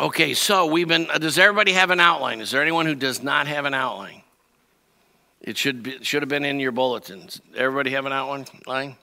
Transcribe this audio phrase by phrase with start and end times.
[0.00, 1.08] Okay, so we've been.
[1.18, 2.40] Does everybody have an outline?
[2.40, 4.22] Is there anyone who does not have an outline?
[5.40, 7.40] It should be, should have been in your bulletins.
[7.56, 8.96] Everybody have an outline?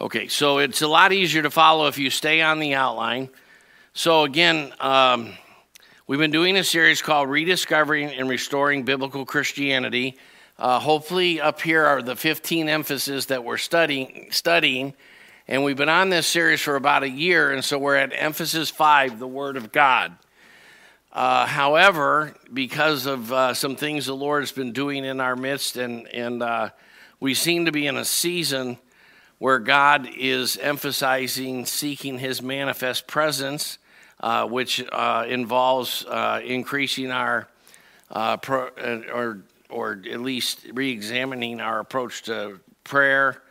[0.00, 3.28] Okay, so it's a lot easier to follow if you stay on the outline.
[3.92, 5.34] So again, um,
[6.06, 10.16] we've been doing a series called "Rediscovering and Restoring Biblical Christianity."
[10.58, 14.28] Uh, hopefully, up here are the 15 emphases that we're studying.
[14.30, 14.94] Studying
[15.48, 18.70] and we've been on this series for about a year, and so we're at emphasis
[18.70, 20.16] five, the Word of God.
[21.12, 25.76] Uh, however, because of uh, some things the Lord has been doing in our midst,
[25.76, 26.70] and, and uh,
[27.18, 28.78] we seem to be in a season
[29.38, 33.78] where God is emphasizing seeking His manifest presence,
[34.20, 37.48] uh, which uh, involves uh, increasing our,
[38.40, 38.70] pro-
[39.12, 43.42] or, or at least re examining our approach to prayer,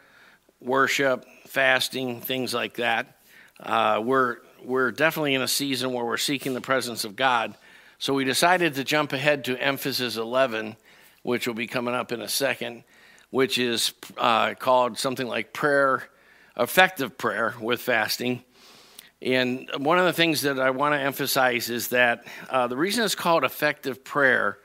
[0.62, 3.18] worship, fasting, things like that.
[3.60, 7.56] Uh, we're, we're definitely in a season where we're seeking the presence of God.
[8.00, 10.78] So we decided to jump ahead to emphasis 11,
[11.24, 12.86] which will be coming up in a second,
[13.32, 16.08] which is uh, called something like prayer,
[16.56, 18.44] effective prayer with fasting.
[19.22, 23.04] And one of the things that I want to emphasize is that uh, the reason
[23.04, 24.58] it's called effective prayer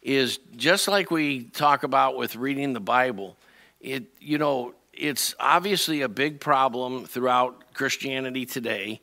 [0.00, 3.36] is just like we talk about with reading the Bible.
[3.82, 9.00] It, you know, it's obviously a big problem throughout Christianity today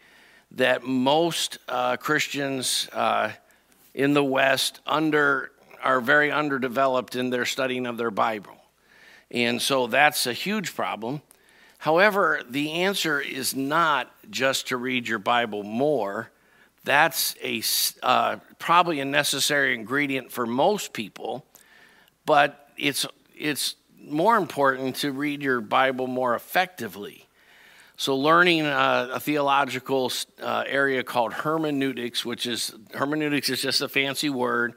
[0.51, 3.31] that most uh, Christians uh,
[3.93, 5.51] in the West under
[5.83, 8.55] are very underdeveloped in their studying of their Bible.
[9.31, 11.21] And so that's a huge problem.
[11.79, 16.29] However, the answer is not just to read your Bible more.
[16.83, 17.63] That's a
[18.03, 21.45] uh, probably a necessary ingredient for most people,
[22.25, 23.05] but it's
[23.35, 23.75] it's
[24.07, 27.27] more important to read your Bible more effectively.
[27.97, 33.87] So, learning uh, a theological uh, area called hermeneutics, which is hermeneutics is just a
[33.87, 34.73] fancy word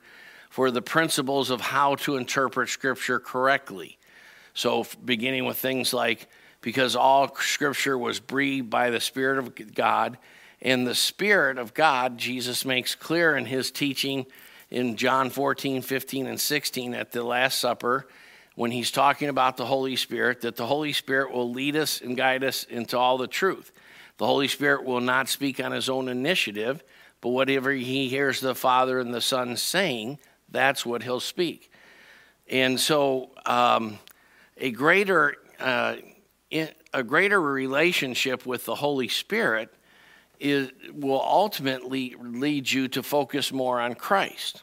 [0.50, 3.98] for the principles of how to interpret Scripture correctly.
[4.52, 6.28] So, beginning with things like
[6.60, 10.18] because all Scripture was breathed by the Spirit of God,
[10.60, 14.26] and the Spirit of God, Jesus makes clear in his teaching
[14.70, 18.06] in John 14, 15, and 16 at the Last Supper
[18.54, 22.16] when he's talking about the Holy Spirit that the Holy Spirit will lead us and
[22.16, 23.72] guide us into all the truth.
[24.18, 26.82] The Holy Spirit will not speak on his own initiative,
[27.20, 30.18] but whatever he hears the Father and the Son saying,
[30.50, 31.70] that's what he'll speak.
[32.48, 33.98] And so, um,
[34.56, 35.96] a greater uh,
[36.92, 39.74] a greater relationship with the Holy Spirit
[40.38, 44.62] is, will ultimately lead you to focus more on Christ.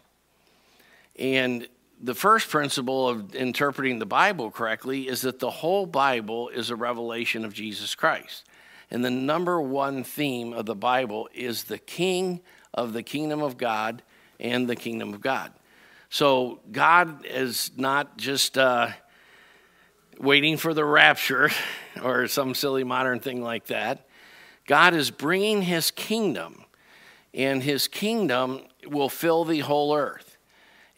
[1.19, 1.67] And
[2.03, 6.75] the first principle of interpreting the Bible correctly is that the whole Bible is a
[6.75, 8.45] revelation of Jesus Christ.
[8.89, 12.41] And the number one theme of the Bible is the King
[12.73, 14.01] of the kingdom of God
[14.39, 15.53] and the kingdom of God.
[16.09, 18.89] So God is not just uh,
[20.19, 21.51] waiting for the rapture
[22.03, 24.07] or some silly modern thing like that.
[24.65, 26.63] God is bringing his kingdom,
[27.33, 30.30] and his kingdom will fill the whole earth.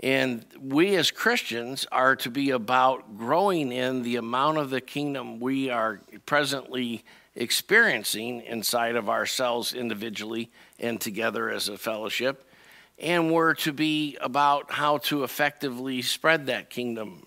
[0.03, 5.39] And we as Christians are to be about growing in the amount of the kingdom
[5.39, 7.05] we are presently
[7.35, 12.45] experiencing inside of ourselves individually and together as a fellowship.
[12.99, 17.25] And we're to be about how to effectively spread that kingdom,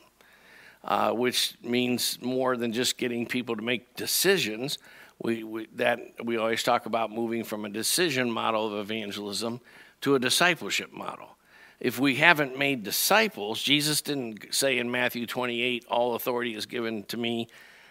[0.85, 4.77] uh, which means more than just getting people to make decisions.
[5.23, 9.63] We, we, that we always talk about moving from a decision model of evangelism
[10.03, 11.36] to a discipleship model
[11.79, 17.05] if we haven't made disciples, Jesus didn't say in Matthew 28, all authority is given
[17.05, 17.49] to me,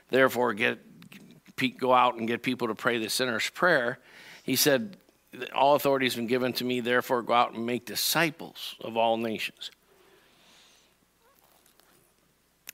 [0.09, 0.79] therefore get
[1.77, 3.99] go out and get people to pray the sinner's prayer.
[4.43, 4.97] He said,
[5.53, 9.17] all authority has been given to me, therefore go out and make disciples of all
[9.17, 9.71] nations.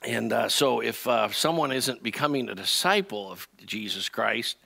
[0.04, 4.58] And uh, so, if uh, someone isn't becoming a disciple of Jesus Christ,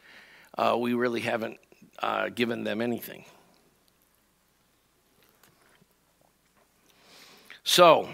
[0.58, 1.58] uh, we really haven't
[2.00, 3.26] uh, given them anything.
[7.68, 8.08] So,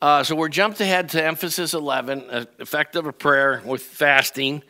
[0.00, 4.62] uh, so we're jumped ahead to emphasis 11, uh, effective prayer with fasting.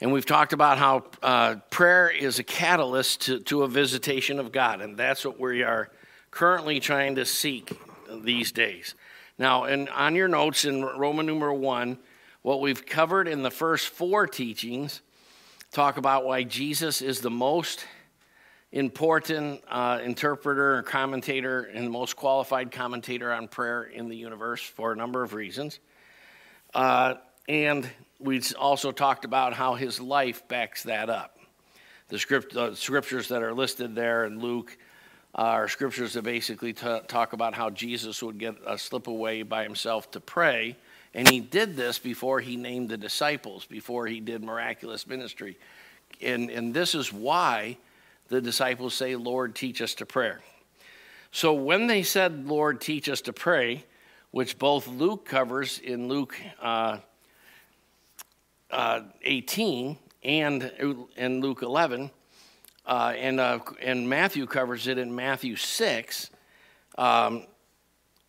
[0.00, 4.52] And we've talked about how uh, prayer is a catalyst to, to a visitation of
[4.52, 4.80] God.
[4.80, 5.90] And that's what we are
[6.30, 7.76] currently trying to seek
[8.22, 8.94] these days.
[9.38, 11.98] Now, and on your notes in Roman numeral 1,
[12.42, 15.02] what we've covered in the first four teachings
[15.72, 17.84] talk about why Jesus is the most
[18.72, 24.92] important uh, interpreter and commentator and most qualified commentator on prayer in the universe for
[24.92, 25.78] a number of reasons.
[26.74, 27.14] Uh,
[27.48, 27.88] and
[28.18, 31.38] we also talked about how his life backs that up.
[32.08, 34.76] The script, uh, scriptures that are listed there in Luke
[35.34, 40.10] are scriptures that basically talk about how Jesus would get a slip away by himself
[40.12, 40.76] to pray.
[41.14, 45.58] And he did this before he named the disciples, before he did miraculous ministry.
[46.20, 47.76] And, and this is why
[48.28, 50.34] the disciples say, Lord, teach us to pray.
[51.30, 53.84] So when they said, Lord, teach us to pray,
[54.30, 56.98] which both Luke covers in Luke uh,
[58.70, 60.72] uh, 18 and
[61.16, 62.10] in Luke 11,
[62.86, 66.30] uh, and, uh, and Matthew covers it in Matthew 6,
[66.96, 67.46] um,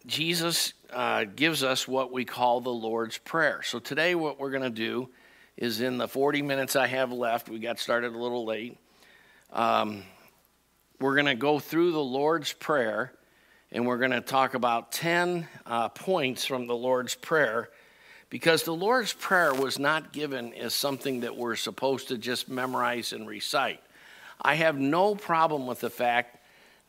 [0.05, 3.61] Jesus uh, gives us what we call the Lord's Prayer.
[3.63, 5.09] So today, what we're going to do
[5.57, 8.77] is in the 40 minutes I have left, we got started a little late.
[9.51, 10.03] Um,
[10.99, 13.11] we're going to go through the Lord's Prayer
[13.71, 17.69] and we're going to talk about 10 uh, points from the Lord's Prayer
[18.29, 23.11] because the Lord's Prayer was not given as something that we're supposed to just memorize
[23.13, 23.81] and recite.
[24.41, 26.37] I have no problem with the fact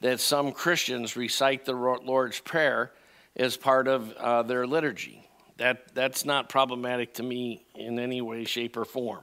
[0.01, 2.93] that some Christians recite the Lord's Prayer
[3.37, 5.27] as part of uh, their liturgy.
[5.57, 9.23] That, that's not problematic to me in any way, shape, or form.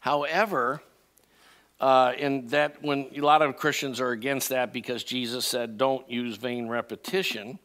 [0.00, 0.82] However,
[1.82, 6.08] uh, and that when a lot of Christians are against that because Jesus said, don't
[6.08, 7.58] use vain repetition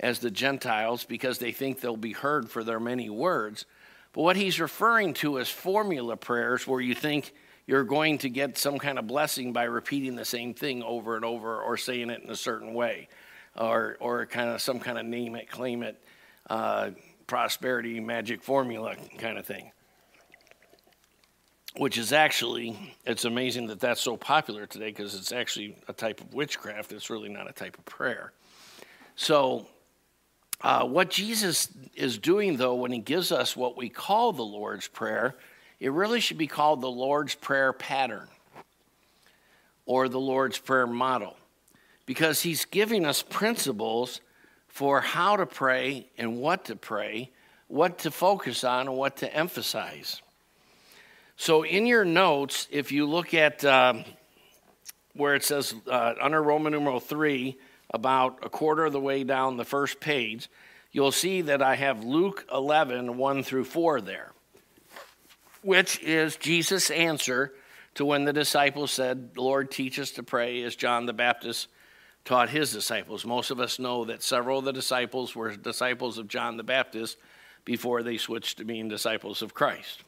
[0.00, 3.66] as the Gentiles because they think they'll be heard for their many words.
[4.14, 7.34] But what he's referring to is formula prayers where you think
[7.66, 11.24] you're going to get some kind of blessing by repeating the same thing over and
[11.24, 13.06] over or saying it in a certain way
[13.54, 16.02] or, or kind of some kind of name it, claim it,
[16.48, 16.88] uh,
[17.26, 19.72] prosperity magic formula kind of thing
[21.76, 26.20] which is actually, it's amazing that that's so popular today because it's actually a type
[26.20, 26.92] of witchcraft.
[26.92, 28.32] It's really not a type of prayer.
[29.16, 29.66] So,
[30.60, 34.86] uh, what Jesus is doing, though, when he gives us what we call the Lord's
[34.86, 35.34] Prayer,
[35.80, 38.28] it really should be called the Lord's Prayer pattern
[39.86, 41.36] or the Lord's Prayer model
[42.06, 44.20] because he's giving us principles
[44.68, 47.30] for how to pray and what to pray,
[47.66, 50.22] what to focus on, and what to emphasize.
[51.42, 54.04] So, in your notes, if you look at um,
[55.14, 57.58] where it says uh, under Roman numeral 3,
[57.92, 60.48] about a quarter of the way down the first page,
[60.92, 64.30] you'll see that I have Luke 11, 1 through 4 there,
[65.62, 67.52] which is Jesus' answer
[67.96, 71.66] to when the disciples said, Lord, teach us to pray, as John the Baptist
[72.24, 73.26] taught his disciples.
[73.26, 77.16] Most of us know that several of the disciples were disciples of John the Baptist
[77.64, 80.04] before they switched to being disciples of Christ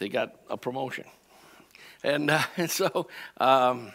[0.00, 1.04] they got a promotion.
[2.02, 3.06] And, uh, and so,
[3.36, 3.92] um,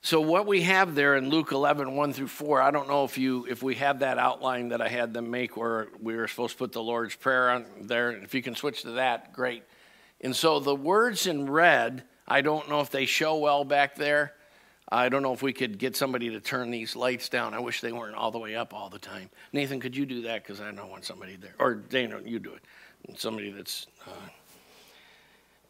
[0.00, 3.18] so what we have there in Luke 11, 1 through 4, I don't know if
[3.18, 6.54] you if we have that outline that I had them make where we were supposed
[6.54, 8.10] to put the Lord's Prayer on there.
[8.10, 9.62] If you can switch to that, great.
[10.20, 14.32] And so the words in red, I don't know if they show well back there.
[14.88, 17.54] I don't know if we could get somebody to turn these lights down.
[17.54, 19.30] I wish they weren't all the way up all the time.
[19.52, 20.42] Nathan, could you do that?
[20.42, 21.54] Because I don't want somebody there.
[21.58, 22.62] Or Dana, you do it
[23.16, 23.86] somebody that's.
[24.06, 24.10] Uh,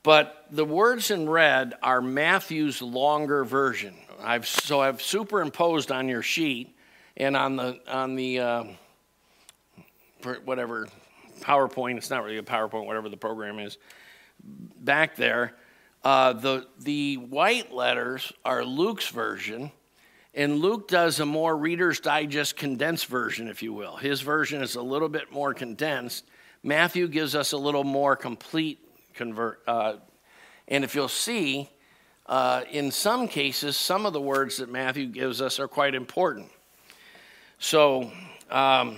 [0.02, 3.94] but the words in red are Matthew's longer version.
[4.20, 6.76] I've so I've superimposed on your sheet
[7.16, 8.64] and on the on the uh,
[10.44, 10.88] whatever
[11.40, 11.96] PowerPoint.
[11.96, 13.78] It's not really a PowerPoint, whatever the program is.
[14.42, 15.54] Back there,
[16.04, 19.70] uh, the the white letters are Luke's version,
[20.34, 23.96] and Luke does a more Reader's Digest condensed version, if you will.
[23.96, 26.24] His version is a little bit more condensed,
[26.62, 28.78] Matthew gives us a little more complete
[29.14, 29.62] convert.
[29.66, 29.94] Uh,
[30.68, 31.68] and if you'll see,
[32.26, 36.50] uh, in some cases, some of the words that Matthew gives us are quite important.
[37.58, 38.12] So,
[38.50, 38.96] um,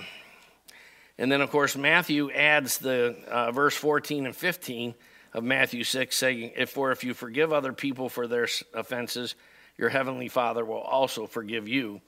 [1.18, 4.94] and then of course, Matthew adds the uh, verse 14 and 15
[5.32, 9.34] of Matthew 6 saying, if, For if you forgive other people for their offenses,
[9.78, 12.00] your heavenly Father will also forgive you.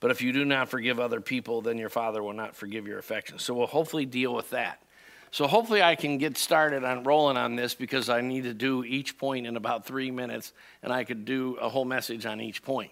[0.00, 2.98] But if you do not forgive other people, then your Father will not forgive your
[2.98, 3.42] affections.
[3.42, 4.82] So we'll hopefully deal with that.
[5.30, 8.84] So hopefully I can get started on rolling on this because I need to do
[8.84, 12.62] each point in about three minutes, and I could do a whole message on each
[12.62, 12.90] point.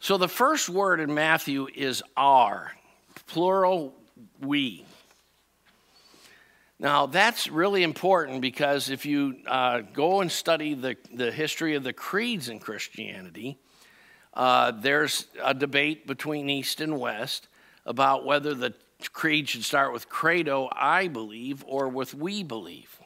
[0.00, 2.72] So the first word in Matthew is our,
[3.26, 3.94] plural
[4.40, 4.84] we.
[6.80, 11.82] Now, that's really important because if you uh, go and study the, the history of
[11.82, 13.58] the creeds in Christianity,
[14.32, 17.48] uh, there's a debate between East and West
[17.84, 18.74] about whether the
[19.12, 22.98] creed should start with credo, I believe, or with we believe.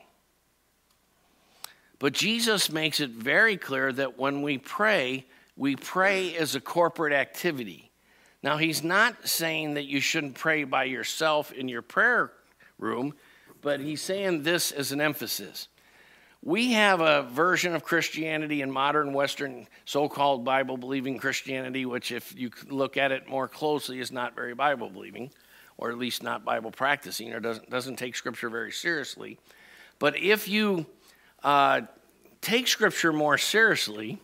[1.98, 7.12] But Jesus makes it very clear that when we pray, we pray as a corporate
[7.12, 7.90] activity.
[8.42, 12.32] Now, he's not saying that you shouldn't pray by yourself in your prayer
[12.78, 13.14] room,
[13.60, 15.68] but he's saying this as an emphasis.
[16.42, 22.10] We have a version of Christianity in modern Western so called Bible believing Christianity, which,
[22.10, 25.30] if you look at it more closely, is not very Bible believing,
[25.82, 29.36] or at least not Bible practicing, or doesn't, doesn't take Scripture very seriously.
[29.98, 30.86] But if you
[31.42, 31.80] uh,
[32.40, 34.20] take Scripture more seriously,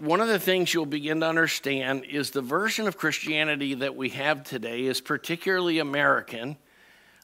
[0.00, 4.08] one of the things you'll begin to understand is the version of Christianity that we
[4.08, 6.56] have today is particularly American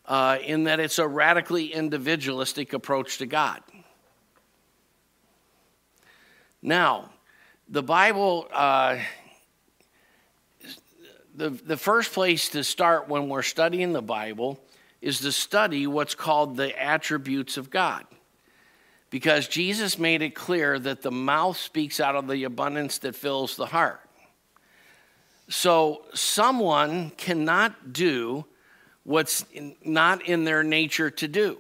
[0.07, 3.61] uh, in that it's a radically individualistic approach to God.
[6.63, 7.11] Now,
[7.69, 8.99] the Bible, uh,
[11.38, 14.61] the, the first place to start when we're studying the Bible
[15.00, 18.04] is to study what's called the attributes of God
[19.09, 23.54] because Jesus made it clear that the mouth speaks out of the abundance that fills
[23.54, 24.00] the heart.
[25.49, 28.45] So, someone cannot do
[29.04, 29.47] what's
[29.83, 31.59] not in their nature to do.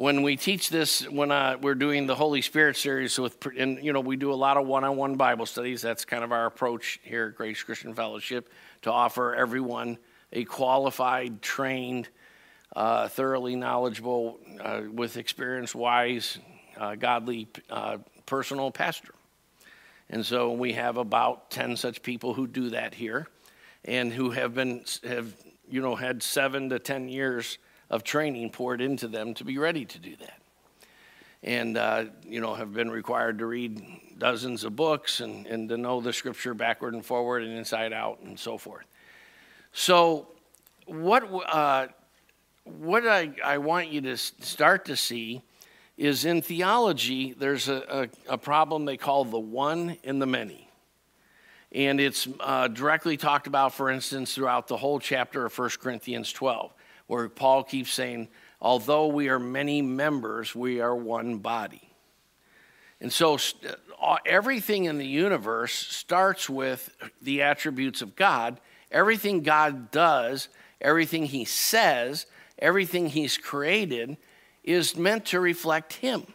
[0.00, 1.28] When we teach this, when
[1.60, 4.66] we're doing the Holy Spirit series with, and you know, we do a lot of
[4.66, 5.82] one-on-one Bible studies.
[5.82, 9.98] That's kind of our approach here at Grace Christian Fellowship to offer everyone
[10.32, 12.08] a qualified, trained,
[12.74, 16.38] uh, thoroughly knowledgeable, uh, with experience, wise,
[16.78, 19.12] uh, godly, uh, personal pastor.
[20.08, 23.28] And so we have about 10 such people who do that here
[23.84, 25.34] and who have been, have,
[25.68, 27.58] you know, had seven to 10 years
[27.90, 30.40] of training poured into them to be ready to do that.
[31.42, 33.82] And, uh, you know, have been required to read
[34.18, 38.20] dozens of books and, and to know the scripture backward and forward and inside out
[38.20, 38.84] and so forth.
[39.72, 40.28] So,
[40.86, 41.86] what uh,
[42.64, 45.42] what I, I want you to start to see
[45.96, 50.68] is in theology, there's a, a, a problem they call the one and the many.
[51.72, 56.32] And it's uh, directly talked about, for instance, throughout the whole chapter of 1 Corinthians
[56.32, 56.72] 12,
[57.10, 58.28] where Paul keeps saying,
[58.60, 61.90] Although we are many members, we are one body.
[63.00, 63.36] And so
[64.00, 68.60] uh, everything in the universe starts with the attributes of God.
[68.92, 70.48] Everything God does,
[70.80, 72.26] everything He says,
[72.60, 74.16] everything He's created
[74.62, 76.26] is meant to reflect Him.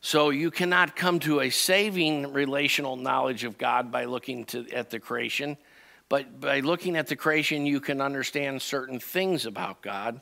[0.00, 4.90] So you cannot come to a saving relational knowledge of God by looking to, at
[4.90, 5.56] the creation,
[6.12, 10.20] but by looking at the creation, you can understand certain things about God,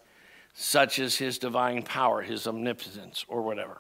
[0.54, 3.78] such as His divine power, His omnipotence, or whatever.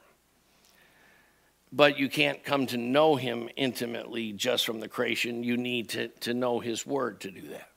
[1.72, 5.44] But you can't come to know Him intimately just from the creation.
[5.44, 7.68] You need to, to know His Word to do that.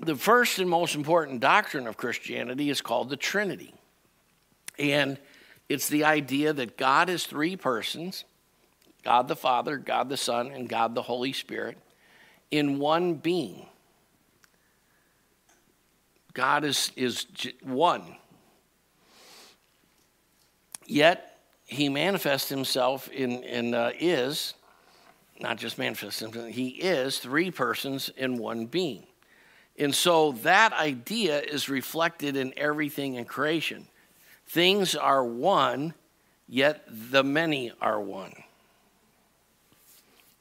[0.00, 3.72] the first and most important doctrine of Christianity is called the Trinity.
[4.80, 5.16] And
[5.68, 8.24] it's the idea that God is three persons
[9.04, 11.78] God the Father, God the Son, and God the Holy Spirit
[12.50, 13.66] in one being.
[16.34, 17.26] God is, is
[17.62, 18.16] one.
[20.86, 24.54] Yet, he manifests himself in, in uh, is,
[25.40, 29.06] not just manifests himself, he is three persons in one being.
[29.78, 33.86] And so that idea is reflected in everything in creation.
[34.46, 35.94] Things are one,
[36.46, 38.34] yet the many are one.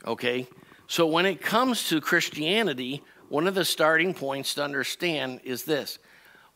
[0.06, 0.48] Okay?
[0.88, 6.00] So when it comes to Christianity, one of the starting points to understand is this.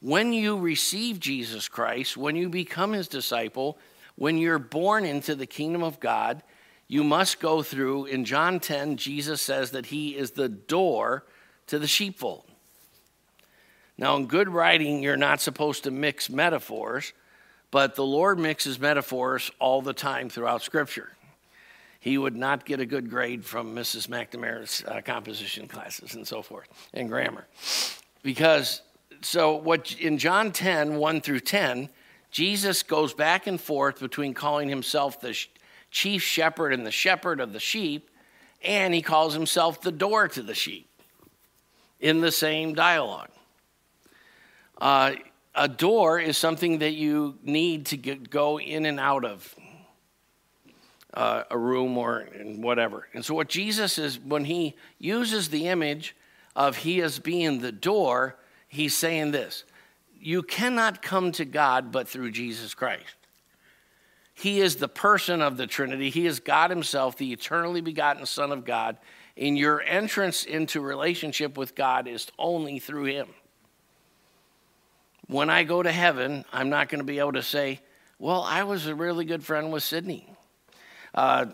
[0.01, 3.77] When you receive Jesus Christ, when you become his disciple,
[4.15, 6.43] when you're born into the kingdom of God,
[6.87, 8.05] you must go through.
[8.05, 11.25] In John 10, Jesus says that he is the door
[11.67, 12.45] to the sheepfold.
[13.97, 17.13] Now, in good writing, you're not supposed to mix metaphors,
[17.71, 21.11] but the Lord mixes metaphors all the time throughout Scripture.
[22.05, 24.09] He would not get a good grade from Mrs.
[24.09, 27.47] McNamara's uh, composition classes and so forth, and grammar.
[28.21, 28.83] Because,
[29.23, 31.89] so what in John 10, 1 through 10,
[32.29, 35.35] Jesus goes back and forth between calling himself the
[35.89, 38.11] chief shepherd and the shepherd of the sheep,
[38.63, 40.87] and he calls himself the door to the sheep
[41.99, 43.31] in the same dialogue.
[44.79, 45.13] Uh,
[45.55, 49.55] a door is something that you need to get, go in and out of
[51.15, 53.07] uh, a room or whatever.
[53.13, 56.15] And so, what Jesus is, when he uses the image
[56.55, 58.35] of he as being the door,
[58.67, 59.63] he's saying this
[60.19, 63.15] You cannot come to God but through Jesus Christ.
[64.33, 66.09] He is the person of the Trinity.
[66.09, 68.97] He is God Himself, the eternally begotten Son of God.
[69.37, 73.27] And your entrance into relationship with God is only through Him
[75.27, 77.79] when I go to heaven, I'm not going to be able to say,
[78.19, 80.27] well, I was a really good friend with Sydney.
[81.15, 81.45] Uh,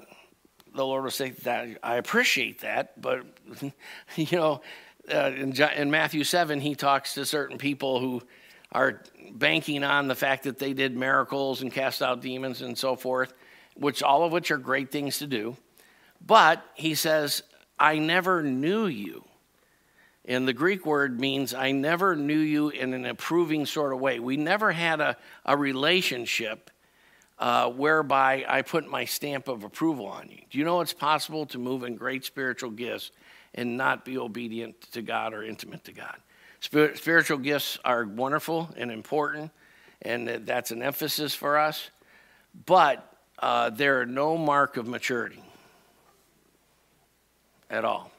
[0.76, 3.24] the Lord will say that I appreciate that, but
[4.16, 4.62] you know,
[5.14, 8.22] uh, in, in Matthew 7, he talks to certain people who
[8.72, 9.04] are
[9.34, 13.34] banking on the fact that they did miracles and cast out demons and so forth,
[13.76, 15.56] which all of which are great things to do.
[16.26, 17.44] But he says,
[17.78, 19.26] I never knew you.
[20.26, 24.20] And the Greek word means I never knew you in an approving sort of way.
[24.20, 26.70] We never had a, a relationship
[27.42, 30.38] uh, whereby I put my stamp of approval on you.
[30.52, 33.10] Do you know it's possible to move in great spiritual gifts
[33.56, 36.16] and not be obedient to God or intimate to God?
[36.60, 39.50] Spirit, spiritual gifts are wonderful and important,
[40.04, 41.90] and that's an emphasis for us,
[42.68, 45.42] but uh, they're no mark of maturity
[47.72, 48.12] at all.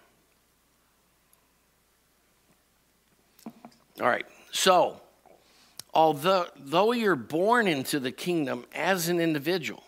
[4.00, 5.01] All right, so
[5.92, 9.84] although though you're born into the kingdom as an individual,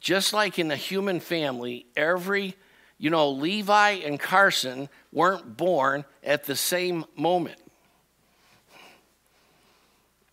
[0.00, 2.56] just like in a human family, every
[2.98, 7.58] you know, Levi and Carson weren't born at the same moment.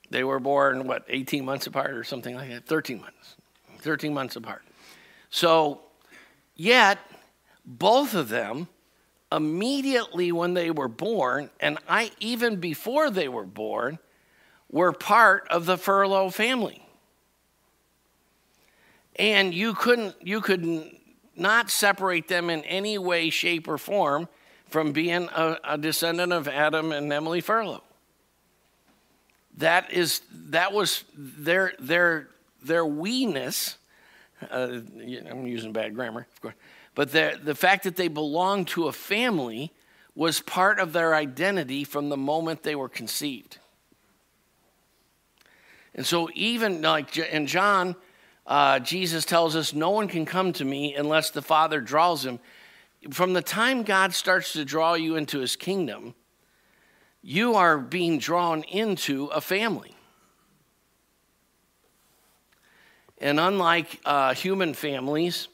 [0.10, 2.66] They were born, what, 18 months apart or something like that?
[2.66, 3.36] 13 months.
[3.80, 4.62] 13 months apart.
[5.30, 5.82] So,
[6.56, 7.00] yet,
[7.66, 8.68] both of them,
[9.32, 14.00] immediately when they were born, and I even before they were born,
[14.72, 16.84] were part of the Furlow family.
[19.18, 20.90] And you couldn't, you could
[21.36, 24.30] not separate them in any way, shape, or form
[24.68, 27.82] from being a, a descendant of Adam and Emily Furlow.
[29.58, 32.30] That is that was their their
[32.64, 33.78] their weeness.
[34.50, 34.80] Uh,
[35.30, 36.56] I'm using bad grammar, of course,
[36.96, 39.74] but the the fact that they belonged to a family
[40.16, 43.58] was part of their identity from the moment they were conceived.
[45.94, 47.96] And so, even like in John,
[48.48, 52.40] uh, Jesus tells us, No one can come to me unless the Father draws him.
[53.12, 56.14] From the time God starts to draw you into his kingdom,
[57.22, 59.96] you are being drawn into a family.
[63.20, 65.48] And unlike uh, human families,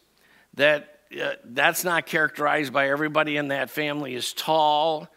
[0.54, 5.08] that uh, that's not characterized by everybody in that family is tall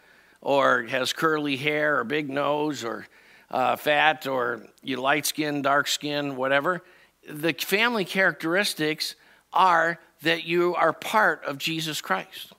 [0.41, 3.07] or has curly hair or big nose or
[3.51, 6.81] uh, fat or you light skin, dark skin, whatever.
[7.29, 9.15] The family characteristics
[9.53, 12.53] are that you are part of Jesus Christ.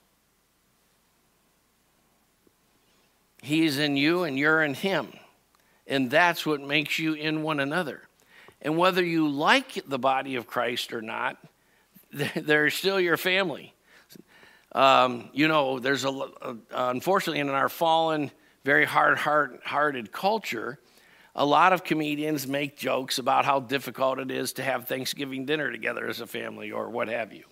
[3.41, 5.11] He's in you and you're in him.
[5.85, 8.03] And that's what makes you in one another.
[8.61, 11.37] And whether you like the body of Christ or not,
[12.35, 13.73] they're still your family.
[14.71, 16.29] Um, you know, there's a,
[16.71, 18.31] unfortunately in our fallen,
[18.63, 20.79] very hard hearted culture,
[21.35, 25.71] a lot of comedians make jokes about how difficult it is to have Thanksgiving dinner
[25.71, 27.43] together as a family or what have you.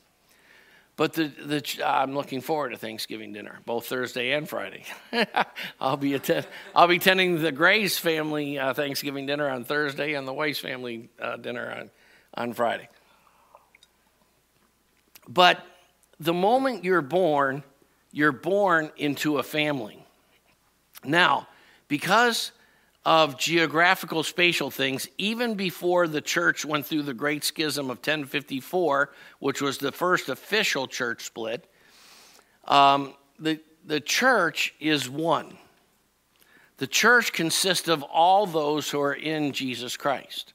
[0.97, 4.83] But the, the, I'm looking forward to Thanksgiving dinner, both Thursday and Friday.
[5.79, 6.45] I'll, be attend,
[6.75, 11.09] I'll be attending the Grays family uh, Thanksgiving dinner on Thursday and the Weiss family
[11.19, 11.89] uh, dinner on,
[12.35, 12.87] on Friday.
[15.27, 15.65] But
[16.19, 17.63] the moment you're born,
[18.11, 20.00] you're born into a family.
[21.03, 21.47] Now,
[21.87, 22.51] because
[23.05, 29.11] of geographical spatial things even before the church went through the Great Schism of 1054,
[29.39, 31.65] which was the first official church split.
[32.67, 35.57] Um, the, the church is one.
[36.77, 40.53] The church consists of all those who are in Jesus Christ.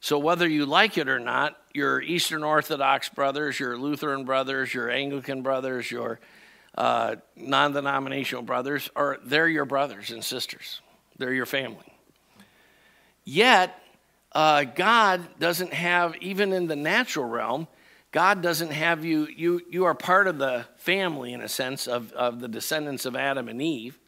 [0.00, 4.88] So, whether you like it or not, your Eastern Orthodox brothers, your Lutheran brothers, your
[4.88, 6.20] Anglican brothers, your
[6.78, 10.80] uh, non denominational brothers, are they're your brothers and sisters,
[11.18, 11.92] they're your family.
[13.24, 13.76] Yet,
[14.30, 17.66] uh, God doesn't have, even in the natural realm,
[18.12, 22.12] God doesn't have you, you, you are part of the family in a sense of,
[22.12, 23.98] of the descendants of Adam and Eve.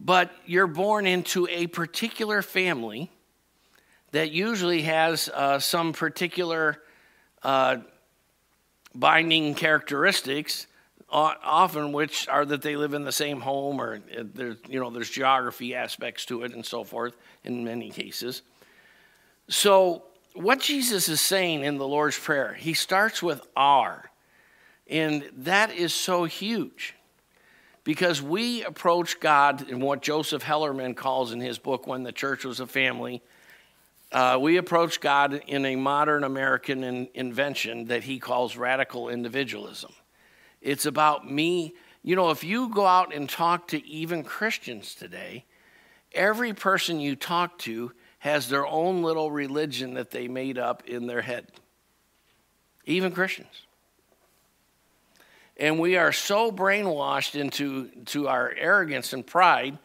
[0.00, 3.10] But you're born into a particular family
[4.12, 6.78] that usually has uh, some particular
[7.42, 7.76] uh,
[8.98, 10.66] binding characteristics
[11.10, 14.90] often which are that they live in the same home or uh, there's you know
[14.90, 18.42] there's geography aspects to it and so forth in many cases.
[19.48, 20.04] So
[20.38, 24.08] what jesus is saying in the lord's prayer he starts with our
[24.86, 26.94] and that is so huge
[27.82, 32.44] because we approach god in what joseph hellerman calls in his book when the church
[32.44, 33.20] was a family
[34.10, 39.92] uh, we approach God in a modern American in, invention that he calls radical individualism.
[40.62, 41.74] It's about me.
[42.02, 45.44] You know, if you go out and talk to even Christians today,
[46.12, 51.06] every person you talk to has their own little religion that they made up in
[51.06, 51.46] their head,
[52.84, 53.66] even Christians.
[55.58, 59.78] And we are so brainwashed into to our arrogance and pride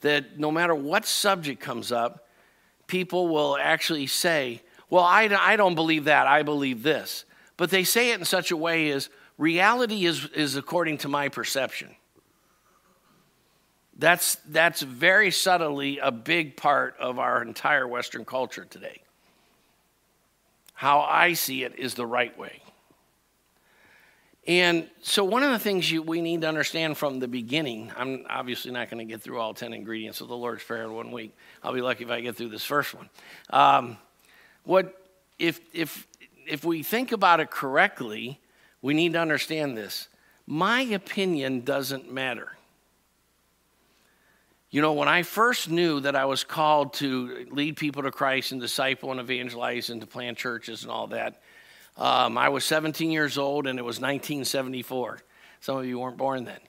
[0.00, 2.27] that no matter what subject comes up,
[2.88, 7.24] people will actually say, Well, I, I don't believe that, I believe this.
[7.56, 11.28] But they say it in such a way as reality is, is according to my
[11.28, 11.94] perception.
[13.96, 19.02] That's, that's very subtly a big part of our entire Western culture today.
[20.72, 22.62] How I see it is the right way.
[24.48, 28.24] And so, one of the things you, we need to understand from the beginning, I'm
[28.30, 31.12] obviously not going to get through all 10 ingredients of the Lord's Prayer in one
[31.12, 31.36] week.
[31.62, 33.10] I'll be lucky if I get through this first one.
[33.50, 33.98] Um,
[34.64, 35.06] what,
[35.38, 36.06] if, if,
[36.46, 38.40] if we think about it correctly,
[38.80, 40.08] we need to understand this.
[40.46, 42.52] My opinion doesn't matter.
[44.70, 48.52] You know, when I first knew that I was called to lead people to Christ
[48.52, 51.42] and disciple and evangelize and to plant churches and all that,
[51.98, 55.18] um, I was 17 years old and it was 1974.
[55.60, 56.60] Some of you weren't born then.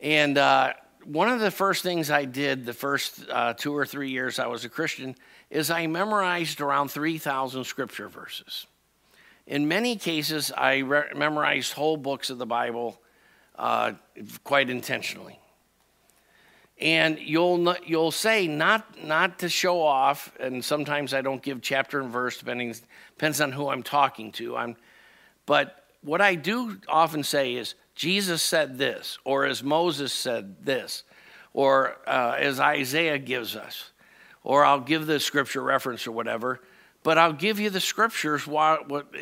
[0.00, 4.10] And uh, one of the first things I did the first uh, two or three
[4.10, 5.14] years I was a Christian
[5.50, 8.66] is I memorized around 3,000 scripture verses.
[9.46, 13.00] In many cases, I re- memorized whole books of the Bible
[13.56, 13.92] uh,
[14.42, 15.38] quite intentionally.
[16.80, 22.00] And you'll, you'll say, not, not to show off, and sometimes I don't give chapter
[22.00, 22.74] and verse, depending,
[23.16, 24.56] depends on who I'm talking to.
[24.56, 24.76] I'm,
[25.46, 31.04] but what I do often say is, Jesus said this, or as Moses said this,
[31.52, 33.92] or uh, as Isaiah gives us,
[34.42, 36.60] or I'll give the scripture reference or whatever,
[37.04, 38.48] but I'll give you the scriptures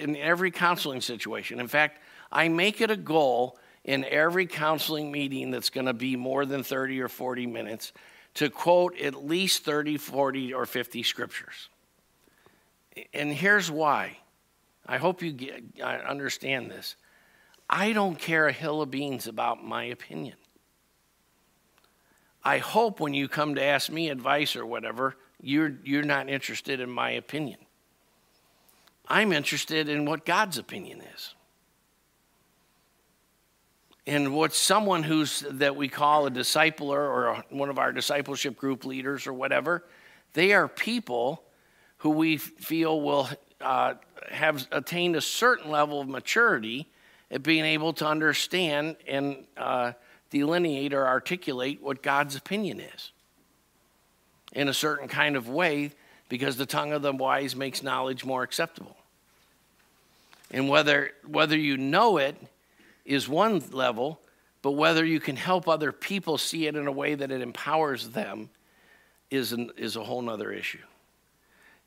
[0.01, 1.61] in every counseling situation.
[1.61, 6.17] In fact, I make it a goal in every counseling meeting that's going to be
[6.17, 7.93] more than 30 or 40 minutes
[8.35, 11.69] to quote at least 30, 40, or 50 scriptures.
[13.13, 14.19] And here's why.
[14.87, 16.97] I hope you get, I understand this.
[17.69, 20.37] I don't care a hill of beans about my opinion.
[22.45, 26.81] I hope when you come to ask me advice or whatever, you're, you're not interested
[26.81, 27.59] in my opinion.
[29.09, 31.35] I'm interested in what God's opinion is
[34.07, 38.85] and what someone who's that we call a discipler or one of our discipleship group
[38.85, 39.85] leaders or whatever,
[40.33, 41.43] they are people
[41.99, 43.29] who we feel will
[43.61, 43.95] uh,
[44.31, 46.89] have attained a certain level of maturity
[47.31, 49.93] at being able to understand and uh,
[50.31, 53.13] delineate or articulate what God's opinion is
[54.53, 55.93] in a certain kind of way
[56.29, 58.97] because the tongue of the wise makes knowledge more acceptable.
[60.51, 62.37] And whether, whether you know it
[63.05, 64.21] is one level,
[64.63, 68.11] but whether you can help other people see it in a way that it empowers
[68.11, 68.51] them
[69.31, 70.79] is, an, is a whole other issue.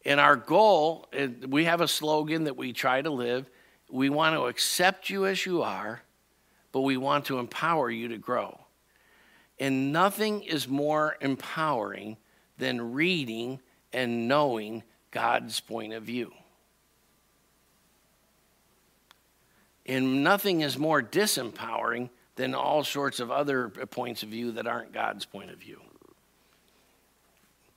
[0.04, 1.08] And our goal,
[1.48, 3.50] we have a slogan that we try to live.
[3.90, 6.02] We want to accept you as you are,
[6.72, 8.60] but we want to empower you to grow.
[9.60, 12.18] And nothing is more empowering
[12.58, 13.60] than reading
[13.94, 16.34] and knowing God's point of view.
[19.86, 24.94] And nothing is more disempowering than all sorts of other points of view that aren't
[24.94, 25.80] God's point of view.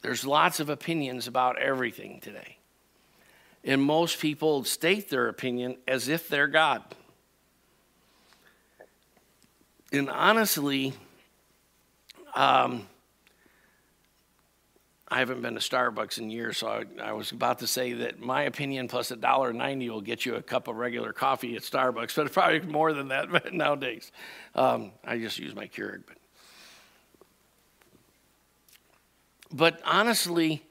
[0.03, 2.59] There's lots of opinions about everything today.
[3.65, 6.83] And most people state their opinion as if they're God.
[9.93, 10.93] And honestly,
[12.35, 12.87] um,
[15.11, 18.21] I haven't been to Starbucks in years, so I, I, was about to say that
[18.21, 21.63] my opinion plus a dollar ninety will get you a cup of regular coffee at
[21.63, 24.13] Starbucks, but probably more than that nowadays.
[24.55, 26.19] Um, I just use my Keurig, but
[29.51, 30.63] but honestly,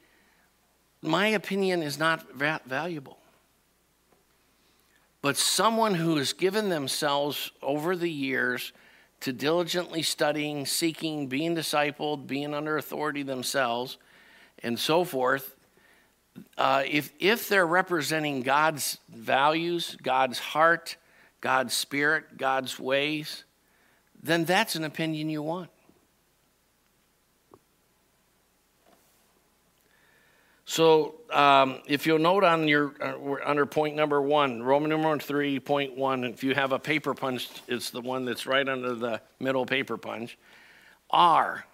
[1.01, 3.17] my opinion is not va- valuable.
[5.23, 8.71] But someone who has given themselves over the years
[9.21, 13.97] to diligently studying, seeking, being discipled, being under authority themselves
[14.63, 15.55] and so forth,
[16.57, 20.97] uh, if, if they're representing God's values, God's heart,
[21.41, 23.43] God's spirit, God's ways,
[24.21, 25.69] then that's an opinion you want.
[30.65, 35.61] So, um, if you'll note on your uh, under point number one, Roman number three
[35.61, 39.21] point one, if you have a paper punch, it's the one that's right under the
[39.39, 40.37] middle paper punch.
[41.09, 41.65] R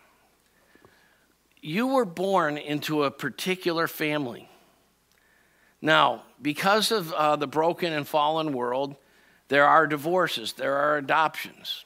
[1.64, 4.50] you were born into a particular family.
[5.82, 8.96] Now, because of uh, the broken and fallen world,
[9.48, 11.86] there are divorces, there are adoptions.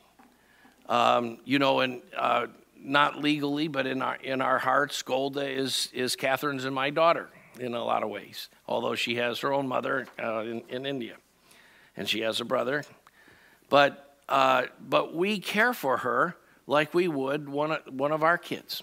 [0.90, 2.48] Um, you know, and uh,
[2.80, 7.30] not legally, but in our in our hearts, Golda is is Catherine's and my daughter
[7.60, 8.50] in a lot of ways.
[8.68, 11.18] Although she has her own mother uh, in, in India,
[11.98, 12.84] and she has a brother,
[13.70, 16.38] but uh, but we care for her
[16.68, 18.82] like we would one of, one of our kids,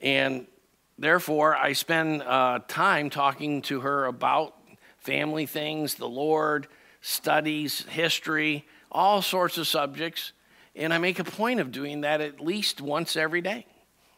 [0.00, 0.46] and
[0.98, 4.54] therefore I spend uh, time talking to her about
[4.98, 6.66] family things, the Lord,
[7.00, 10.32] studies, history, all sorts of subjects.
[10.74, 13.66] And I make a point of doing that at least once every day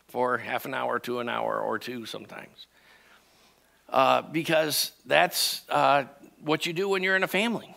[0.09, 2.67] for half an hour to an hour or two sometimes.
[3.89, 6.05] Uh, because that's uh,
[6.43, 7.75] what you do when you're in a family.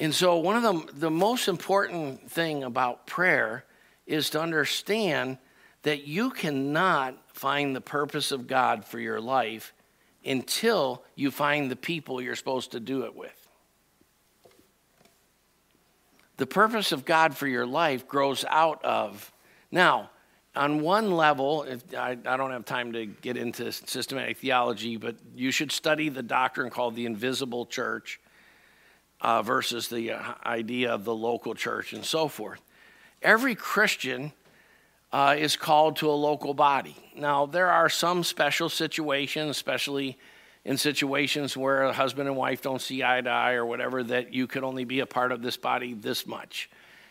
[0.00, 3.64] And so, one of the, the most important thing about prayer
[4.08, 5.38] is to understand
[5.82, 9.72] that you cannot find the purpose of God for your life
[10.24, 13.48] until you find the people you're supposed to do it with.
[16.38, 19.32] The purpose of God for your life grows out of.
[19.70, 20.10] Now,
[20.56, 21.66] on one level,
[21.96, 26.22] I, I, don't have time to get into systematic theology, but you should study the
[26.22, 28.20] doctrine called the invisible church
[29.20, 32.60] uh, versus the uh, idea of the local church and so forth.
[33.22, 34.32] Every Christian
[35.12, 36.96] uh, is called to a local body.
[37.16, 40.18] Now, there are some special situations, especially
[40.64, 44.34] in situations where a husband and wife don't see eye to eye or whatever, that
[44.34, 46.68] you could only be a part of this body this much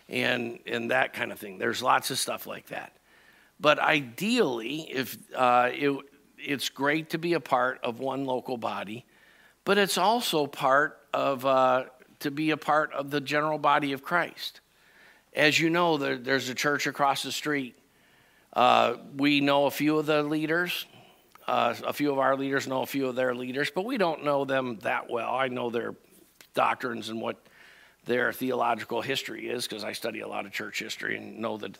[0.08, 1.58] and, and that kind of thing.
[1.58, 2.93] There's lots of stuff like that.
[3.60, 6.00] But ideally, if uh, it,
[6.38, 9.06] it's great to be a part of one local body,
[9.65, 11.86] but it's also part of uh,
[12.20, 14.62] to be a part of the general body of Christ.
[15.38, 17.78] As you know, there, there's a church across the street
[18.54, 20.88] uh, we know a few of the leaders.
[21.47, 24.26] Uh, a few of our leaders know a few of their leaders, but we don't
[24.26, 25.36] know them that well.
[25.36, 25.93] I know their
[26.56, 27.38] doctrines and what
[28.06, 31.71] their theological history is because I study a lot of church history and know the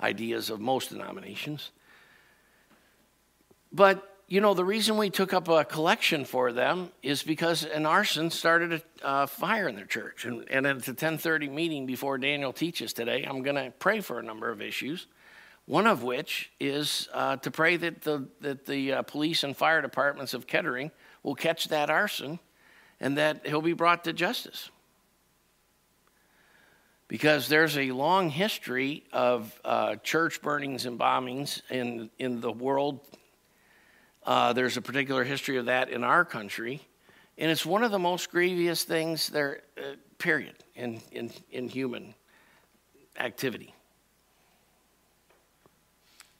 [0.00, 1.72] ideas of most denominations.
[3.72, 7.84] But you know, the reason we took up a collection for them is because an
[7.84, 10.24] arson started a uh, fire in their church.
[10.24, 14.18] And, and at the 1030 meeting before Daniel teaches today, I'm going to pray for
[14.18, 15.06] a number of issues.
[15.66, 19.82] One of which is uh, to pray that the, that the uh, police and fire
[19.82, 20.92] departments of Kettering
[21.22, 22.38] will catch that arson
[23.00, 24.70] and that he'll be brought to justice.
[27.06, 33.00] Because there's a long history of uh, church burnings and bombings in, in the world.
[34.24, 36.80] Uh, there's a particular history of that in our country.
[37.38, 42.14] And it's one of the most grievous things there, uh, period, in, in, in human
[43.18, 43.74] activity.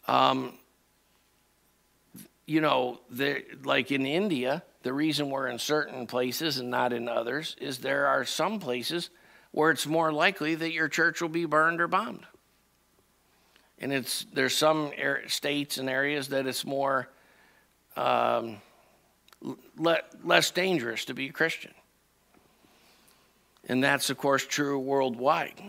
[0.07, 0.55] Um,
[2.47, 3.01] you know,
[3.65, 8.07] like in India, the reason we're in certain places and not in others is there
[8.07, 9.11] are some places
[9.53, 12.27] where it's more likely that your church will be burned or bombed.
[13.79, 14.93] And it's there's some
[15.27, 17.09] states and areas that it's more
[17.97, 18.61] um,
[19.77, 21.73] le- less dangerous to be a Christian.
[23.69, 25.61] And that's, of course, true worldwide.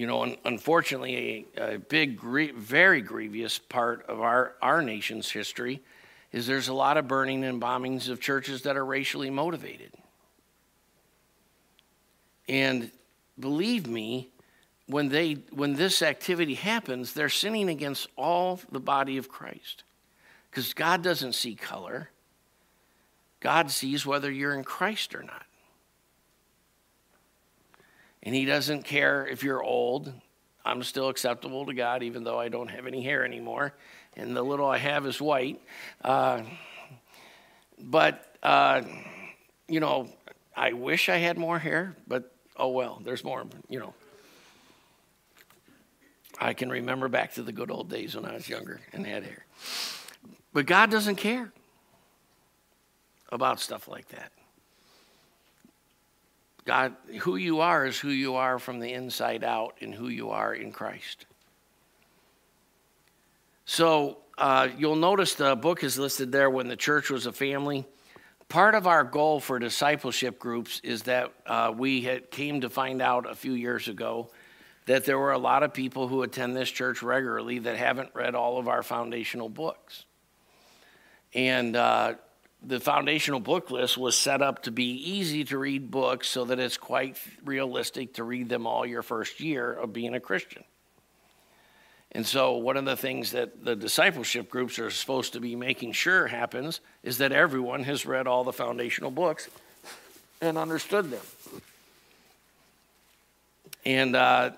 [0.00, 5.82] you know, unfortunately, a, a big, very grievous part of our, our nation's history
[6.32, 9.92] is there's a lot of burning and bombings of churches that are racially motivated.
[12.48, 12.90] And
[13.38, 14.30] believe me,
[14.90, 19.84] when, they, when this activity happens, they're sinning against all the body of Christ.
[20.50, 22.10] Because God doesn't see color,
[23.40, 25.44] God sees whether you're in Christ or not.
[28.22, 30.12] And He doesn't care if you're old.
[30.64, 33.72] I'm still acceptable to God, even though I don't have any hair anymore.
[34.16, 35.60] And the little I have is white.
[36.04, 36.42] Uh,
[37.78, 38.82] but, uh,
[39.68, 40.08] you know,
[40.54, 43.94] I wish I had more hair, but oh well, there's more, you know.
[46.40, 49.24] I can remember back to the good old days when I was younger and had
[49.24, 49.44] hair.
[50.54, 51.52] But God doesn't care
[53.30, 54.32] about stuff like that.
[56.64, 60.30] God, who you are is who you are from the inside out and who you
[60.30, 61.26] are in Christ.
[63.64, 67.86] So uh, you'll notice the book is listed there when the church was a family.
[68.48, 73.00] Part of our goal for discipleship groups is that uh, we had came to find
[73.00, 74.30] out a few years ago
[74.86, 78.34] that there were a lot of people who attend this church regularly that haven't read
[78.34, 80.04] all of our foundational books.
[81.34, 82.14] And uh,
[82.62, 86.58] the foundational book list was set up to be easy to read books so that
[86.58, 90.64] it's quite realistic to read them all your first year of being a Christian.
[92.12, 95.92] And so, one of the things that the discipleship groups are supposed to be making
[95.92, 99.48] sure happens is that everyone has read all the foundational books
[100.40, 101.20] and understood them.
[103.84, 104.50] And uh,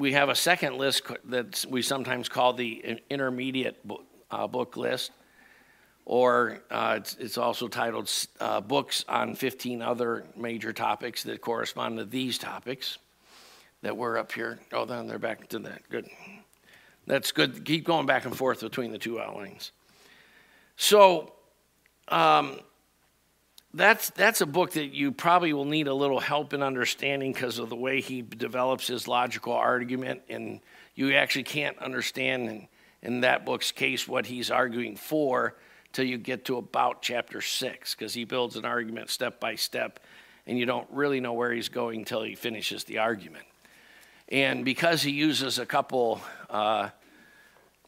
[0.00, 5.10] we have a second list that we sometimes call the intermediate book, uh, book list,
[6.06, 8.10] or uh, it's, it's, also titled
[8.40, 12.96] uh, Books on 15 Other Major Topics that correspond to these topics
[13.82, 14.58] that were up here.
[14.72, 15.82] Oh, then they're back to that.
[15.90, 16.08] Good.
[17.06, 17.62] That's good.
[17.66, 19.70] Keep going back and forth between the two outlines.
[20.76, 21.34] So,
[22.08, 22.58] um,
[23.72, 27.58] that's that's a book that you probably will need a little help in understanding because
[27.58, 30.60] of the way he develops his logical argument and
[30.94, 32.68] you actually can't understand in,
[33.02, 35.54] in that book's case what he's arguing for
[35.92, 40.00] till you get to about chapter six because he builds an argument step by step
[40.46, 43.44] and you don't really know where he's going until he finishes the argument.
[44.28, 46.90] And because he uses a couple uh,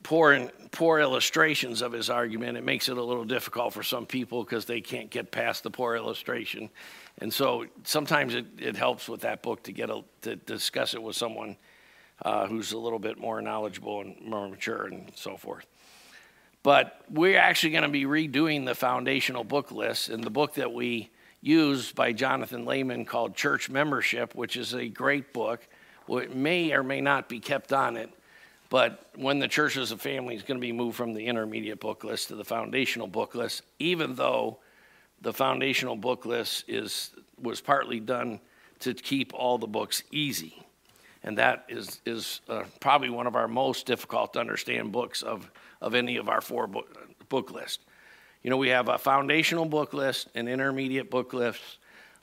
[0.03, 4.45] poor, poor illustrations of his argument, it makes it a little difficult for some people
[4.45, 6.71] because they can't get past the poor illustration.
[7.19, 11.03] And so sometimes it, it helps with that book to get a, to discuss it
[11.03, 11.57] with someone
[12.25, 15.67] uh, who's a little bit more knowledgeable and more mature and so forth.
[16.63, 20.73] But we're actually going to be redoing the foundational book list, and the book that
[20.73, 21.11] we
[21.41, 25.67] use by Jonathan Leeman called Church Membership, which is a great book.
[26.07, 28.11] Well, it may or may not be kept on it
[28.73, 31.79] but when the church as a family is going to be moved from the intermediate
[31.79, 34.61] book list to the foundational book list, even though
[35.21, 38.41] the foundational book list is, was partly done
[38.79, 40.65] to keep all the books easy.
[41.23, 45.51] And that is, is uh, probably one of our most difficult to understand books of,
[45.83, 47.85] of any of our four book, book lists.
[48.43, 51.61] You know, we have a foundational book list, an intermediate book list,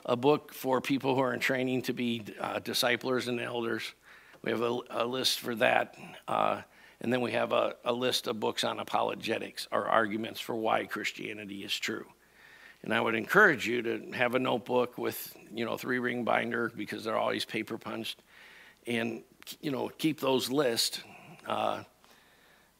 [0.04, 3.94] a book for people who are in training to be uh, disciplers and elders,
[4.42, 5.96] we have a, a list for that.
[6.26, 6.62] Uh,
[7.00, 10.84] and then we have a, a list of books on apologetics or arguments for why
[10.84, 12.06] Christianity is true.
[12.82, 16.72] And I would encourage you to have a notebook with, you know, three ring binder
[16.74, 18.22] because they're always paper punched.
[18.86, 19.22] And,
[19.60, 21.00] you know, keep those lists
[21.46, 21.82] uh,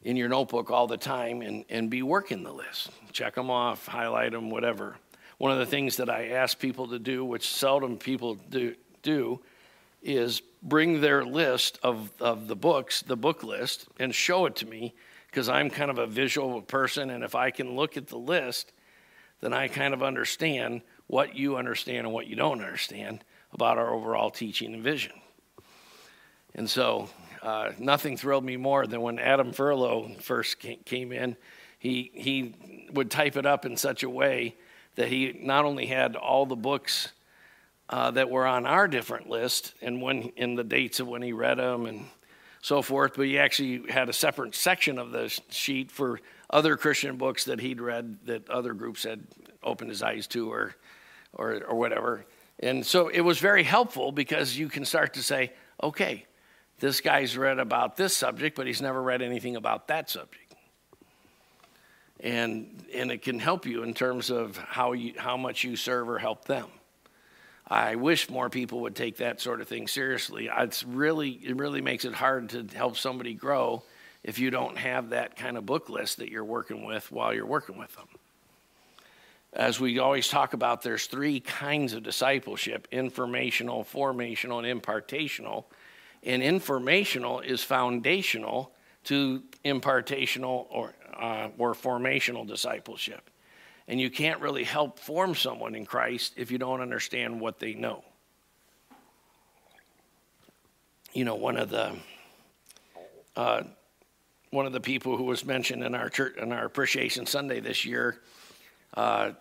[0.01, 2.89] in your notebook all the time and, and be working the list.
[3.11, 4.95] Check them off, highlight them, whatever.
[5.37, 9.41] One of the things that I ask people to do, which seldom people do, do
[10.01, 14.65] is bring their list of, of the books, the book list, and show it to
[14.65, 14.93] me
[15.27, 17.09] because I'm kind of a visual person.
[17.09, 18.71] And if I can look at the list,
[19.41, 23.93] then I kind of understand what you understand and what you don't understand about our
[23.93, 25.13] overall teaching and vision.
[26.53, 27.09] And so,
[27.41, 31.35] uh, nothing thrilled me more than when Adam Furlow first came in.
[31.79, 32.55] He, he
[32.93, 34.55] would type it up in such a way
[34.95, 37.09] that he not only had all the books
[37.91, 41.33] uh, that were on our different list and when in the dates of when he
[41.33, 42.05] read them and
[42.61, 43.13] so forth.
[43.15, 47.59] But he actually had a separate section of the sheet for other Christian books that
[47.59, 49.21] he'd read that other groups had
[49.61, 50.75] opened his eyes to or,
[51.33, 52.25] or, or whatever.
[52.59, 55.51] And so it was very helpful because you can start to say,
[55.81, 56.25] okay,
[56.79, 60.55] this guy's read about this subject, but he's never read anything about that subject.
[62.19, 66.07] And, and it can help you in terms of how, you, how much you serve
[66.07, 66.67] or help them.
[67.71, 70.49] I wish more people would take that sort of thing seriously.
[70.53, 73.83] It's really, it really makes it hard to help somebody grow
[74.25, 77.45] if you don't have that kind of book list that you're working with while you're
[77.45, 78.09] working with them.
[79.53, 85.63] As we always talk about, there's three kinds of discipleship informational, formational, and impartational.
[86.23, 88.73] And informational is foundational
[89.05, 93.30] to impartational or, uh, or formational discipleship.
[93.91, 97.73] And you can't really help form someone in Christ if you don't understand what they
[97.73, 98.05] know.
[101.11, 101.97] You know, one of the
[103.35, 103.63] uh,
[104.51, 107.83] one of the people who was mentioned in our church in our appreciation Sunday this
[107.83, 108.21] year
[108.93, 109.31] uh,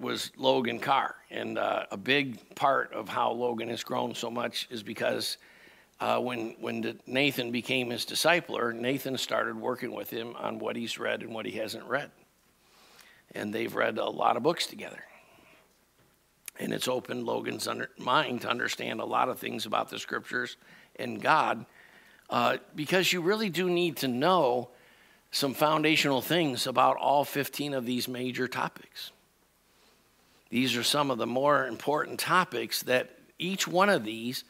[0.00, 4.66] was Logan Carr, and uh, a big part of how Logan has grown so much
[4.68, 5.38] is because
[6.00, 10.98] uh, when when Nathan became his discipler, Nathan started working with him on what he's
[10.98, 12.10] read and what he hasn't read
[13.34, 15.02] and they've read a lot of books together.
[16.58, 20.56] And it's opened Logan's under, mind to understand a lot of things about the scriptures
[20.96, 21.64] and God,
[22.28, 24.68] uh, because you really do need to know
[25.30, 29.10] some foundational things about all 15 of these major topics.
[30.50, 34.44] These are some of the more important topics that each one of these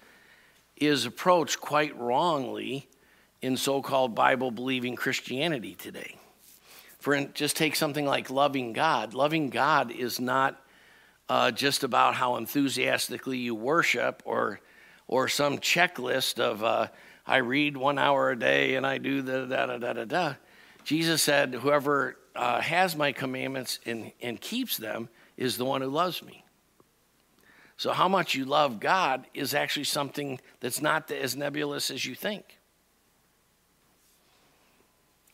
[0.76, 2.88] is approached quite wrongly
[3.40, 6.16] in so called Bible believing Christianity today.
[7.02, 9.12] For just take something like loving God.
[9.12, 10.62] Loving God is not
[11.28, 14.60] uh, just about how enthusiastically you worship or
[15.08, 16.86] or some checklist of uh,
[17.26, 20.34] I read one hour a day and I do the da da da da da.
[20.84, 25.88] Jesus said, "Whoever uh, has my commandments and, and keeps them is the one who
[25.88, 26.44] loves me."
[27.76, 32.14] So, how much you love God is actually something that's not as nebulous as you
[32.14, 32.60] think.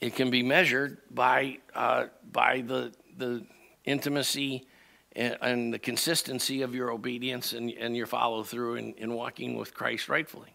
[0.01, 3.44] It can be measured by, uh, by the, the
[3.84, 4.66] intimacy
[5.16, 9.57] and, and, the consistency of your obedience and, and your follow through in, in walking
[9.57, 10.55] with Christ rightfully.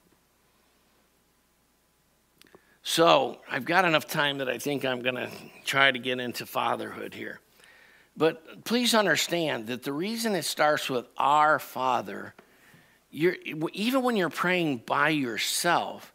[2.83, 5.29] So, I've got enough time that I think I'm going to
[5.63, 7.39] try to get into fatherhood here.
[8.15, 12.35] But please understand that the reason it starts with our Father,
[13.11, 16.12] even when you're praying by yourself,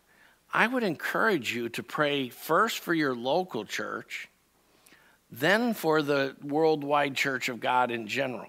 [0.59, 4.28] I would encourage you to pray first for your local church,
[5.30, 8.48] then for the worldwide church of God in general.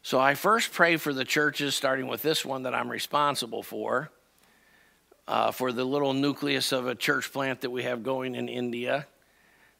[0.00, 4.10] So I first pray for the churches, starting with this one that I'm responsible for,
[5.28, 9.06] uh, for the little nucleus of a church plant that we have going in India,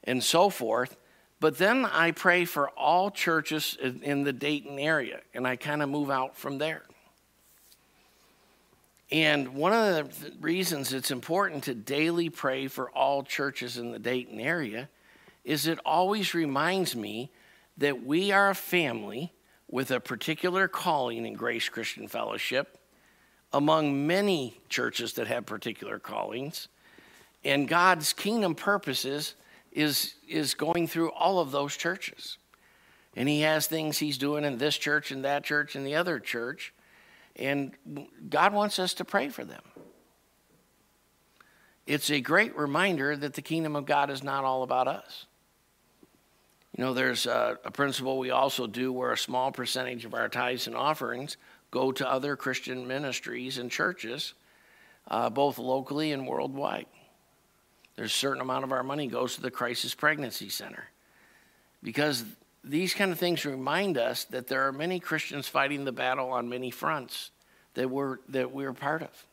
[0.04, 0.98] and so forth.
[1.40, 5.88] But then I pray for all churches in the Dayton area, and I kind of
[5.88, 6.82] move out from there.
[9.10, 13.98] And one of the reasons it's important to daily pray for all churches in the
[13.98, 14.88] Dayton area
[15.44, 17.30] is it always reminds me
[17.78, 19.32] that we are a family
[19.68, 22.78] with a particular calling in Grace Christian Fellowship
[23.52, 26.68] among many churches that have particular callings.
[27.44, 29.34] And God's kingdom purposes
[29.70, 32.38] is, is going through all of those churches.
[33.14, 36.18] And he has things he's doing in this church and that church and the other
[36.18, 36.74] church.
[37.36, 37.72] And
[38.28, 39.62] God wants us to pray for them.
[41.86, 45.26] It's a great reminder that the kingdom of God is not all about us.
[46.76, 50.28] You know, there's a, a, principle we also do where a small percentage of our
[50.28, 51.36] tithes and offerings
[51.70, 54.34] go to other Christian ministries and churches,
[55.08, 56.86] uh, both locally and worldwide.
[57.96, 60.84] There's a certain amount of our money goes to the Crisis Pregnancy Center.
[61.82, 62.24] Because
[62.66, 66.48] these kind of things remind us that there are many Christians fighting the battle on
[66.48, 67.30] many fronts
[67.74, 69.26] that we're, that we're part of.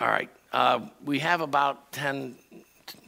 [0.00, 2.36] All right, uh, we have about 10,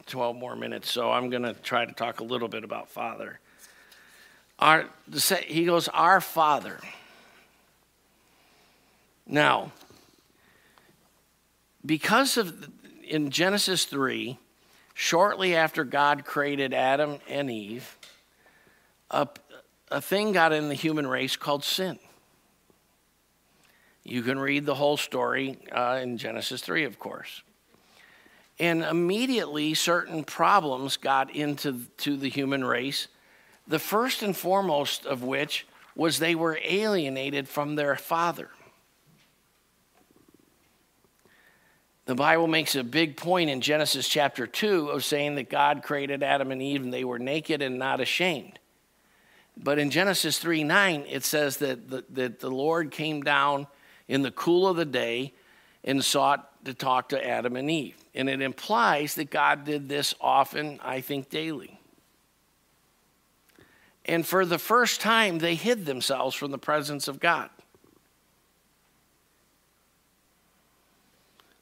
[0.07, 3.39] 12 more minutes, so I'm going to try to talk a little bit about Father.
[4.59, 4.87] Our,
[5.47, 6.79] he goes, Our Father.
[9.27, 9.71] Now,
[11.87, 12.69] because of
[13.05, 14.39] in Genesis 3,
[15.01, 17.97] shortly after God created Adam and Eve,
[19.11, 19.27] a,
[19.91, 21.99] a thing got in the human race called sin.
[24.05, 27.43] You can read the whole story uh, in Genesis 3, of course.
[28.59, 33.09] And immediately, certain problems got into to the human race.
[33.67, 38.51] The first and foremost of which was they were alienated from their father.
[42.11, 46.25] The Bible makes a big point in Genesis chapter 2 of saying that God created
[46.25, 48.59] Adam and Eve and they were naked and not ashamed.
[49.57, 53.69] But in Genesis 3 9, it says that the, that the Lord came down
[54.09, 55.35] in the cool of the day
[55.85, 57.95] and sought to talk to Adam and Eve.
[58.13, 61.79] And it implies that God did this often, I think daily.
[64.05, 67.51] And for the first time, they hid themselves from the presence of God.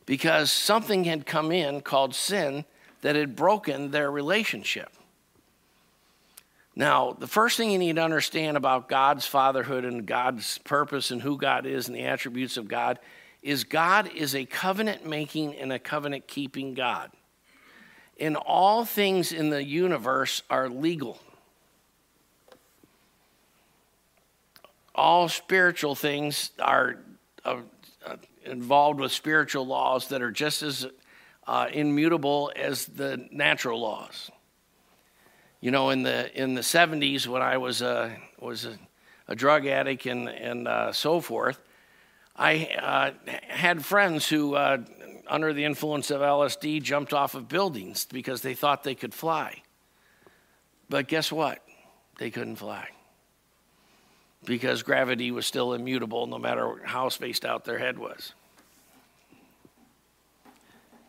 [0.09, 2.65] Because something had come in called sin
[3.03, 4.91] that had broken their relationship.
[6.75, 11.21] Now, the first thing you need to understand about God's fatherhood and God's purpose and
[11.21, 12.99] who God is and the attributes of God
[13.43, 17.11] is God is a covenant making and a covenant keeping God.
[18.19, 21.21] And all things in the universe are legal.
[24.95, 26.97] All spiritual things are
[27.45, 27.59] uh,
[28.49, 30.87] involved with spiritual laws that are just as
[31.47, 34.31] uh, immutable as the natural laws.
[35.61, 38.79] You know, in the in the 70s, when I was a was a,
[39.27, 41.61] a drug addict and and uh, so forth,
[42.37, 44.79] I uh, had friends who, uh,
[45.27, 49.63] under the influence of LSD, jumped off of buildings because they thought they could fly.
[50.89, 51.59] But guess what?
[52.19, 52.89] They couldn't fly
[54.45, 58.35] because gravity was still immutable no matter how spaced out their head was.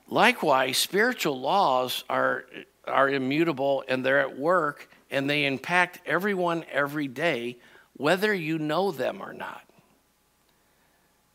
[0.10, 2.46] Likewise, spiritual laws are,
[2.88, 7.58] are immutable and they're at work and they impact everyone every day,
[7.94, 9.62] whether you know them or not.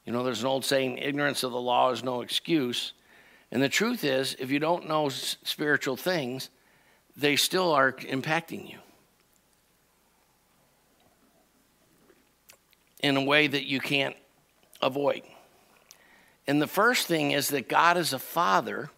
[0.05, 2.93] You know, there's an old saying ignorance of the law is no excuse.
[3.53, 6.51] And the truth is, if you don't know spiritual things,
[7.17, 8.79] they still are impacting you
[13.01, 14.17] in a way that you can't
[14.83, 15.23] avoid.
[16.47, 18.91] And the first thing is that God is a father,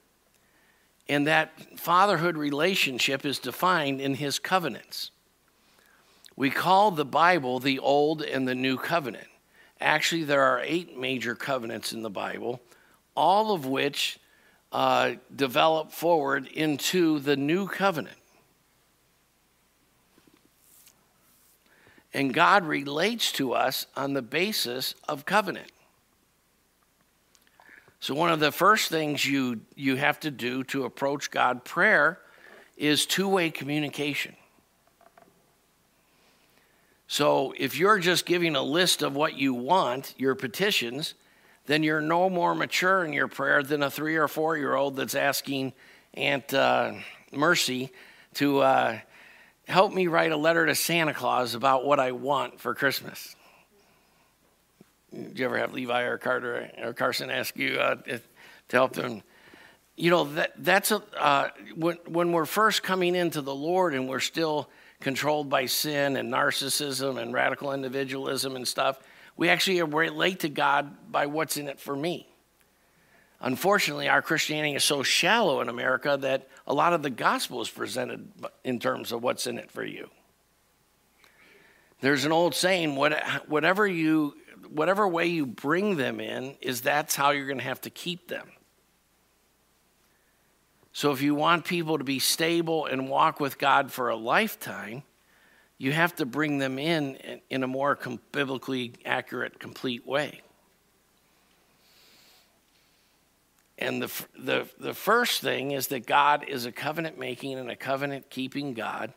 [1.08, 5.10] and that fatherhood relationship is defined in his covenants.
[6.34, 9.28] We call the Bible the Old and the New Covenant.
[9.80, 12.60] Actually, there are eight major covenants in the Bible,
[13.14, 14.18] all of which
[14.72, 18.16] uh, develop forward into the New Covenant.
[22.12, 25.70] And God relates to us on the basis of covenant.
[28.06, 32.20] So, one of the first things you, you have to do to approach God prayer
[32.76, 34.36] is two way communication.
[37.08, 41.14] So, if you're just giving a list of what you want, your petitions,
[41.64, 44.94] then you're no more mature in your prayer than a three or four year old
[44.94, 45.72] that's asking
[46.14, 46.92] Aunt uh,
[47.32, 47.90] Mercy
[48.34, 49.00] to uh,
[49.66, 53.34] help me write a letter to Santa Claus about what I want for Christmas.
[55.12, 58.20] Did you ever have Levi or Carter or Carson ask you uh, to
[58.70, 59.22] help them?
[59.96, 64.08] You know that that's a uh, when when we're first coming into the Lord and
[64.08, 64.68] we're still
[65.00, 68.98] controlled by sin and narcissism and radical individualism and stuff.
[69.36, 72.26] We actually relate to God by what's in it for me.
[73.40, 77.68] Unfortunately, our Christianity is so shallow in America that a lot of the gospel is
[77.68, 78.32] presented
[78.64, 80.08] in terms of what's in it for you.
[82.00, 84.34] There's an old saying, whatever you
[84.70, 88.28] whatever way you bring them in is that's how you're going to have to keep
[88.28, 88.48] them.
[90.92, 95.02] So if you want people to be stable and walk with God for a lifetime,
[95.78, 97.98] you have to bring them in in a more
[98.32, 100.40] biblically accurate, complete way.
[103.78, 107.76] And the, the, the first thing is that God is a covenant making and a
[107.76, 109.12] covenant keeping God.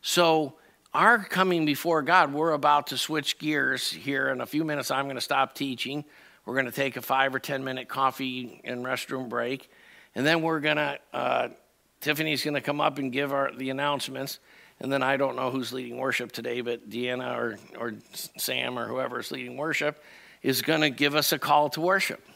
[0.00, 0.54] So
[0.96, 4.90] our coming before God, we're about to switch gears here in a few minutes.
[4.90, 6.06] I'm going to stop teaching.
[6.46, 9.70] We're going to take a five or 10 minute coffee and restroom break.
[10.14, 11.48] And then we're going to, uh,
[12.00, 14.38] Tiffany's going to come up and give our, the announcements.
[14.80, 17.94] And then I don't know who's leading worship today, but Deanna or, or
[18.38, 20.02] Sam or whoever is leading worship
[20.42, 22.26] is going to give us a call to worship.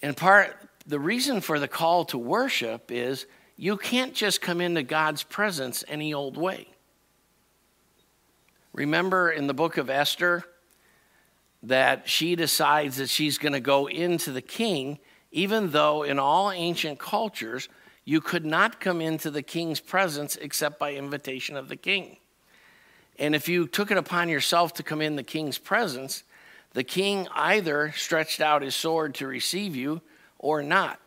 [0.00, 0.56] And part,
[0.86, 3.26] the reason for the call to worship is
[3.62, 6.66] you can't just come into God's presence any old way.
[8.72, 10.42] Remember in the book of Esther
[11.62, 14.98] that she decides that she's going to go into the king,
[15.30, 17.68] even though in all ancient cultures,
[18.04, 22.16] you could not come into the king's presence except by invitation of the king.
[23.16, 26.24] And if you took it upon yourself to come in the king's presence,
[26.72, 30.00] the king either stretched out his sword to receive you
[30.40, 30.98] or not.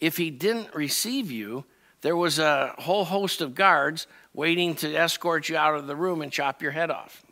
[0.00, 1.66] If he didn't receive you,
[2.00, 6.22] there was a whole host of guards waiting to escort you out of the room
[6.22, 7.24] and chop your head off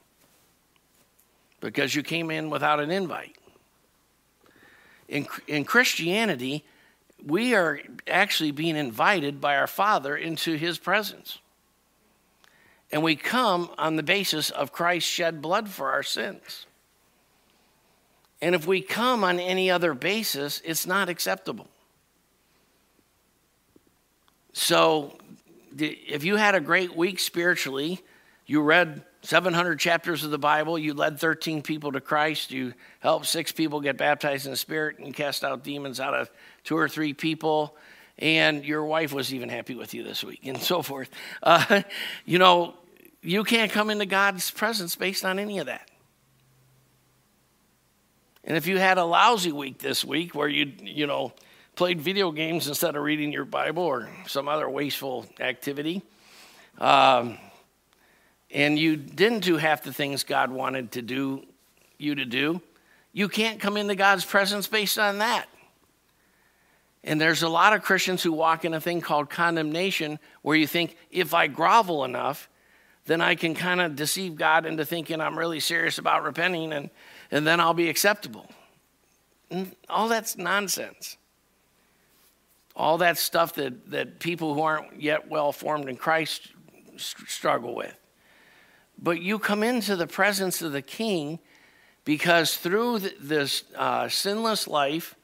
[1.60, 3.36] because you came in without an invite.
[5.08, 6.64] In, in Christianity,
[7.24, 11.38] we are actually being invited by our Father into His presence.
[12.92, 16.66] And we come on the basis of Christ shed blood for our sins.
[18.40, 21.68] And if we come on any other basis, it's not acceptable.
[24.58, 25.12] So,
[25.78, 28.00] if you had a great week spiritually,
[28.46, 33.26] you read 700 chapters of the Bible, you led 13 people to Christ, you helped
[33.26, 36.30] six people get baptized in the Spirit, and cast out demons out of
[36.64, 37.76] two or three people,
[38.18, 41.10] and your wife was even happy with you this week, and so forth.
[41.42, 41.82] Uh,
[42.24, 42.72] you know,
[43.20, 45.90] you can't come into God's presence based on any of that.
[48.42, 51.34] And if you had a lousy week this week where you, you know,
[51.76, 56.02] played video games instead of reading your Bible or some other wasteful activity.
[56.78, 57.36] Um,
[58.50, 61.44] and you didn't do half the things God wanted to do
[61.98, 62.60] you to do,
[63.12, 65.46] you can't come into God's presence based on that.
[67.04, 70.66] And there's a lot of Christians who walk in a thing called condemnation where you
[70.66, 72.50] think if I grovel enough,
[73.06, 76.90] then I can kind of deceive God into thinking I'm really serious about repenting and,
[77.30, 78.50] and then I'll be acceptable.
[79.50, 81.16] And all that's nonsense
[82.76, 86.48] all that stuff that, that people who aren't yet well formed in Christ
[86.98, 87.96] struggle with.
[88.98, 91.38] But you come into the presence of the King
[92.04, 95.16] because through this uh, sinless life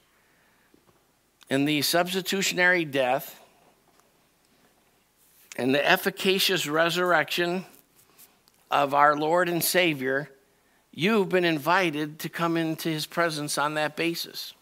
[1.51, 3.39] and the substitutionary death
[5.57, 7.67] and the efficacious resurrection
[8.71, 10.31] of our Lord and Savior,
[10.91, 14.55] you've been invited to come into his presence on that basis.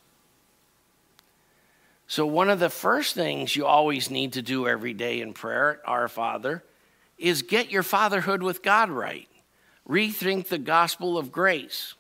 [2.11, 5.81] So, one of the first things you always need to do every day in prayer,
[5.85, 6.65] Our Father,
[7.17, 9.29] is get your fatherhood with God right.
[9.89, 11.95] Rethink the gospel of grace.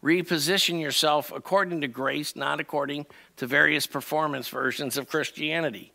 [0.00, 3.04] Reposition yourself according to grace, not according
[3.38, 5.92] to various performance versions of Christianity.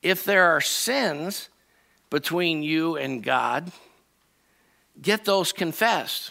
[0.00, 1.50] If there are sins,
[2.08, 3.70] between you and God,
[5.02, 6.30] get those confessed.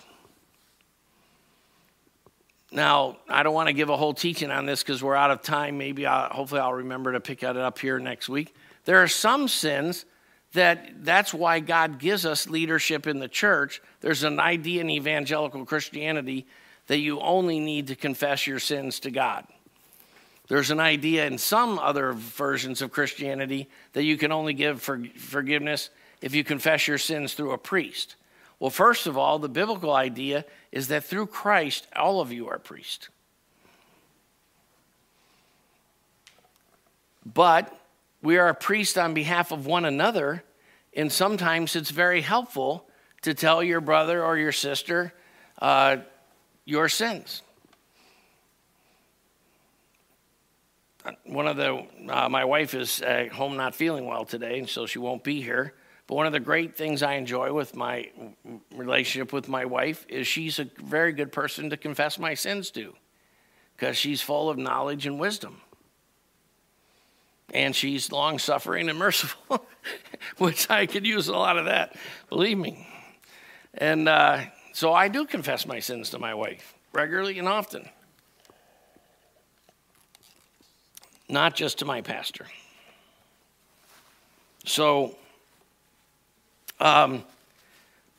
[2.72, 5.42] Now, I don't want to give a whole teaching on this because we're out of
[5.42, 5.78] time.
[5.78, 8.56] Maybe I'll, hopefully I'll remember to pick it up here next week.
[8.86, 10.06] There are some sins
[10.54, 13.82] that that's why God gives us leadership in the church.
[14.00, 16.48] There's an idea in evangelical Christianity
[16.88, 19.46] that you only need to confess your sins to God.
[20.48, 25.02] There's an idea in some other versions of Christianity that you can only give for
[25.18, 25.90] forgiveness
[26.22, 28.16] if you confess your sins through a priest.
[28.62, 32.60] Well, first of all, the biblical idea is that through Christ, all of you are
[32.60, 33.10] priests.
[37.26, 37.76] But
[38.22, 40.44] we are a priest on behalf of one another,
[40.94, 42.88] and sometimes it's very helpful
[43.24, 45.12] to tell your brother or your sister
[45.60, 45.98] uh,
[46.64, 47.42] your sins.
[51.24, 54.86] One of the, uh, my wife is at home not feeling well today, and so
[54.86, 55.74] she won't be here.
[56.12, 58.12] But one of the great things I enjoy with my
[58.76, 62.94] relationship with my wife is she's a very good person to confess my sins to
[63.78, 65.62] because she's full of knowledge and wisdom.
[67.54, 69.66] And she's long suffering and merciful,
[70.38, 71.96] which I could use a lot of that,
[72.28, 72.86] believe me.
[73.74, 74.42] And uh,
[74.74, 77.88] so I do confess my sins to my wife regularly and often,
[81.30, 82.48] not just to my pastor.
[84.66, 85.16] So,
[86.82, 87.24] um,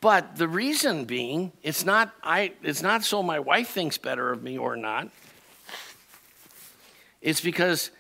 [0.01, 4.43] but the reason being, it's not, I, it's not so my wife thinks better of
[4.43, 5.09] me or not.
[7.21, 7.91] It's because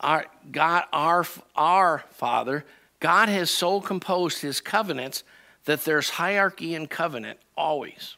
[0.00, 2.64] our God, our, our Father,
[3.00, 5.24] God has so composed his covenants
[5.64, 8.16] that there's hierarchy in covenant always.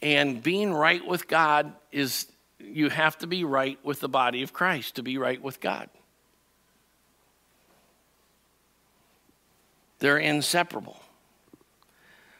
[0.00, 2.26] And being right with God is,
[2.58, 5.90] you have to be right with the body of Christ to be right with God.
[10.00, 11.00] They're inseparable.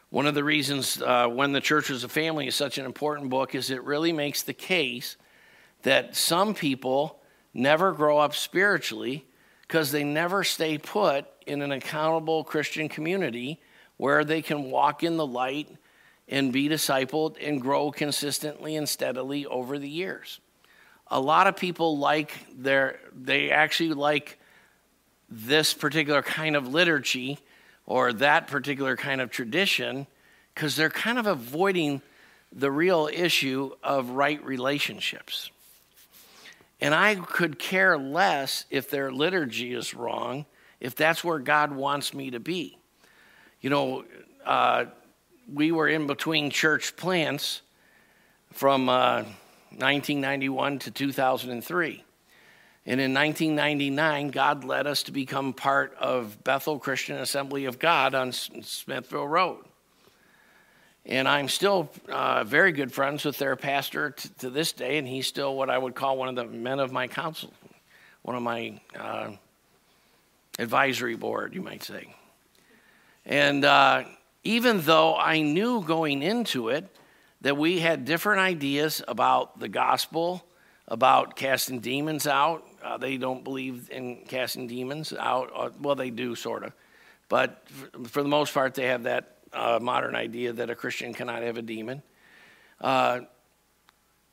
[0.08, 3.30] One of the reasons uh, When the Church is a Family is such an important
[3.30, 5.16] book is it really makes the case
[5.82, 7.20] that some people
[7.54, 9.24] never grow up spiritually
[9.62, 13.60] because they never stay put in an accountable Christian community
[13.98, 15.68] where they can walk in the light
[16.28, 20.40] and be discipled and grow consistently and steadily over the years.
[21.08, 24.38] A lot of people like their, they actually like
[25.28, 27.38] this particular kind of liturgy
[27.90, 30.06] or that particular kind of tradition
[30.54, 32.00] because they're kind of avoiding
[32.52, 35.50] the real issue of right relationships.
[36.80, 40.46] And I could care less if their liturgy is wrong,
[40.78, 42.78] if that's where God wants me to be.
[43.60, 44.04] You know,
[44.46, 44.84] uh,
[45.52, 47.60] we were in between church plants
[48.52, 49.24] from uh,
[49.70, 52.04] 1991 to 2003.
[52.90, 58.16] And in 1999, God led us to become part of Bethel Christian Assembly of God
[58.16, 59.64] on Smithville Road.
[61.06, 65.06] And I'm still uh, very good friends with their pastor t- to this day, and
[65.06, 67.52] he's still what I would call one of the men of my council,
[68.22, 69.30] one of my uh,
[70.58, 72.12] advisory board, you might say.
[73.24, 74.02] And uh,
[74.42, 76.88] even though I knew going into it
[77.42, 80.44] that we had different ideas about the gospel,
[80.90, 85.50] about casting demons out, uh, they don't believe in casting demons out.
[85.54, 86.72] Uh, well, they do, sort of.
[87.28, 87.62] But
[88.08, 91.56] for the most part, they have that uh, modern idea that a Christian cannot have
[91.56, 92.02] a demon.
[92.80, 93.20] Uh,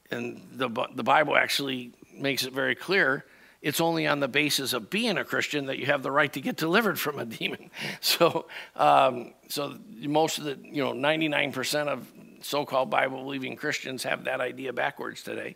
[0.10, 3.26] and the, the Bible actually makes it very clear
[3.62, 6.41] it's only on the basis of being a Christian that you have the right to
[6.41, 7.72] get delivered from a demon.
[8.01, 12.08] So, um, so most of the, you know, 99% of
[12.41, 15.55] so-called Bible-believing Christians have that idea backwards today.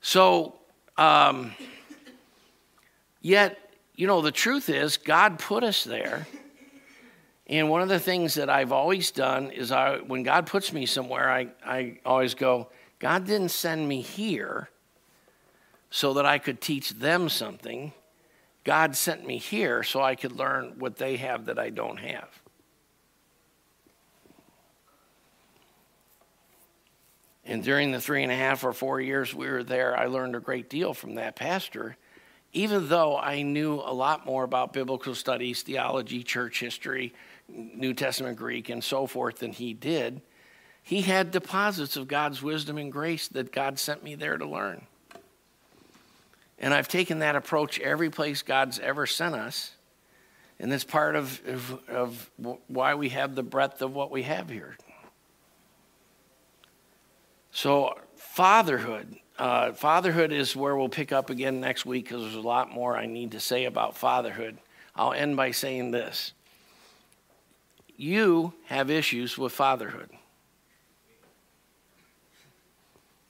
[0.00, 0.54] So,
[0.96, 1.54] um,
[3.20, 3.58] yet,
[3.94, 6.26] you know, the truth is God put us there
[7.48, 10.84] and one of the things that I've always done is I, when God puts me
[10.84, 12.68] somewhere, I, I always go,
[12.98, 14.68] God didn't send me here
[15.90, 17.92] so that I could teach them something.
[18.64, 22.28] God sent me here so I could learn what they have that I don't have.
[27.46, 30.34] And during the three and a half or four years we were there, I learned
[30.34, 31.96] a great deal from that pastor,
[32.52, 37.14] even though I knew a lot more about biblical studies, theology, church history,
[37.48, 40.22] New Testament Greek and so forth than he did,
[40.82, 44.86] he had deposits of God's wisdom and grace that God sent me there to learn.
[46.58, 49.72] And I've taken that approach every place God's ever sent us.
[50.58, 52.30] And that's part of, of, of
[52.66, 54.76] why we have the breadth of what we have here.
[57.56, 59.16] So, fatherhood.
[59.38, 62.98] Uh, fatherhood is where we'll pick up again next week because there's a lot more
[62.98, 64.58] I need to say about fatherhood.
[64.94, 66.34] I'll end by saying this
[67.96, 70.10] you have issues with fatherhood.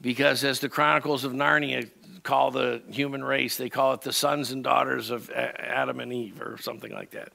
[0.00, 1.88] Because as the Chronicles of Narnia
[2.24, 6.42] call the human race, they call it the sons and daughters of Adam and Eve
[6.42, 7.32] or something like that.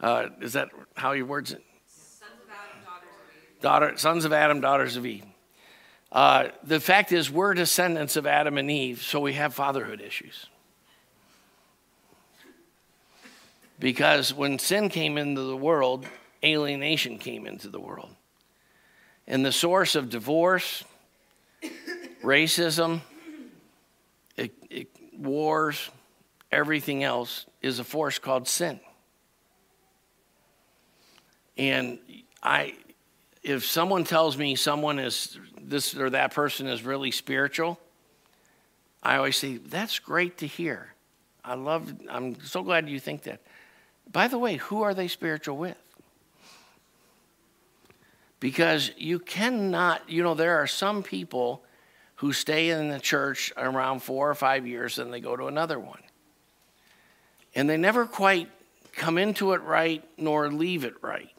[0.00, 1.64] Uh, is that how he words it?
[1.86, 3.62] Sons of Adam, daughters of Eve.
[3.62, 5.24] Daughter, sons of Adam, daughters of Eve.
[6.12, 10.46] Uh, the fact is, we're descendants of Adam and Eve, so we have fatherhood issues.
[13.78, 16.06] Because when sin came into the world,
[16.42, 18.10] alienation came into the world.
[19.26, 20.84] And the source of divorce,
[22.22, 23.00] racism,
[24.36, 24.88] it, it,
[25.18, 25.90] wars,
[26.52, 28.80] everything else is a force called sin.
[31.58, 31.98] And
[32.42, 32.74] I,
[33.42, 35.38] if someone tells me someone is
[35.68, 37.78] this or that person is really spiritual,
[39.02, 40.94] I always say, that's great to hear.
[41.44, 43.40] I love, I'm so glad you think that.
[44.10, 45.76] By the way, who are they spiritual with?
[48.38, 51.64] Because you cannot, you know, there are some people
[52.16, 55.78] who stay in the church around four or five years and they go to another
[55.78, 56.02] one.
[57.54, 58.48] And they never quite
[58.92, 61.30] come into it right nor leave it right.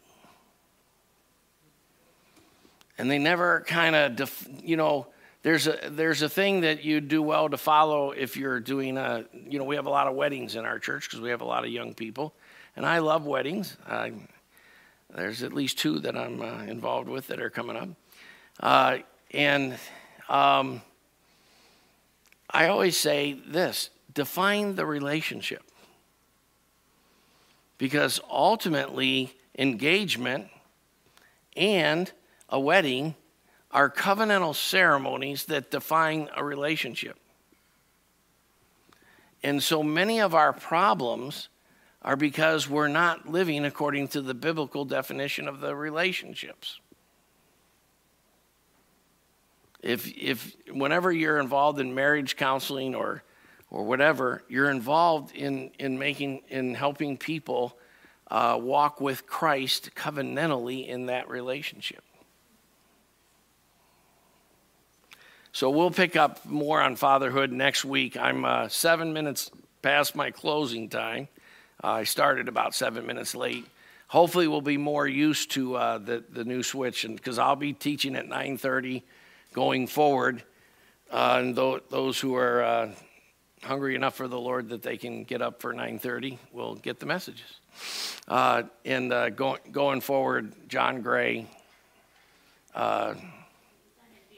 [2.97, 5.07] And they never kind of, def- you know,
[5.43, 9.23] there's a there's a thing that you do well to follow if you're doing a
[9.47, 11.45] you know we have a lot of weddings in our church because we have a
[11.45, 12.33] lot of young people
[12.75, 13.77] and I love weddings.
[15.13, 17.89] There's at least two that I'm uh, involved with that are coming up,
[18.59, 18.97] uh,
[19.31, 19.77] and
[20.27, 20.81] um,
[22.49, 25.63] I always say this define the relationship.
[27.77, 30.47] Because ultimately, engagement
[31.55, 32.11] and
[32.49, 33.15] a wedding
[33.71, 37.17] are covenantal ceremonies that define a relationship.
[39.43, 41.49] And so many of our problems
[42.01, 46.79] are because we're not living according to the biblical definition of the relationships
[49.87, 53.23] if if whenever you're involved in marriage counseling or
[53.69, 57.77] or whatever, you're involved in in making in helping people
[58.29, 62.03] uh, walk with Christ covenantally in that relationship.
[65.57, 68.15] So we'll pick up more on fatherhood next week.
[68.15, 69.49] I'm uh, seven minutes
[69.81, 71.29] past my closing time.
[71.83, 73.65] Uh, I started about seven minutes late.
[74.07, 77.73] Hopefully, we'll be more used to uh, the the new switch, and because I'll be
[77.73, 79.01] teaching at 9:30
[79.53, 80.43] going forward.
[81.09, 82.91] Uh, and th- those who are uh,
[83.63, 87.07] hungry enough for the Lord that they can get up for 9:30 will get the
[87.07, 87.59] messages.
[88.27, 91.47] Uh, and go- going forward, John Gray,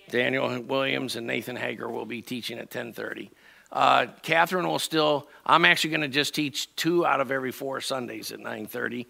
[0.10, 3.30] Daniel Williams, and Nathan Hager will be teaching at 10:30.
[3.72, 5.30] Uh, Catherine will still.
[5.46, 9.06] I'm actually going to just teach two out of every four Sundays at 9:30.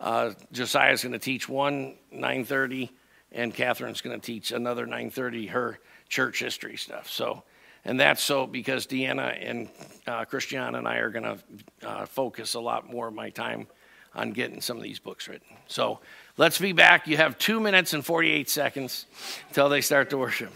[0.00, 2.90] Uh, Josiah's going to teach one 9:30
[3.32, 5.78] and Catherine's going to teach another 9:30 her
[6.08, 7.08] church history stuff.
[7.08, 7.42] So,
[7.84, 9.68] and that's so because Deanna and
[10.06, 11.38] uh, Christiana and I are going to
[11.86, 13.66] uh, focus a lot more of my time
[14.14, 15.56] on getting some of these books written.
[15.68, 16.00] So,
[16.40, 17.06] let's be back.
[17.06, 19.04] You have two minutes and 48 seconds
[19.48, 20.52] until they start to worship.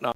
[0.00, 0.14] No.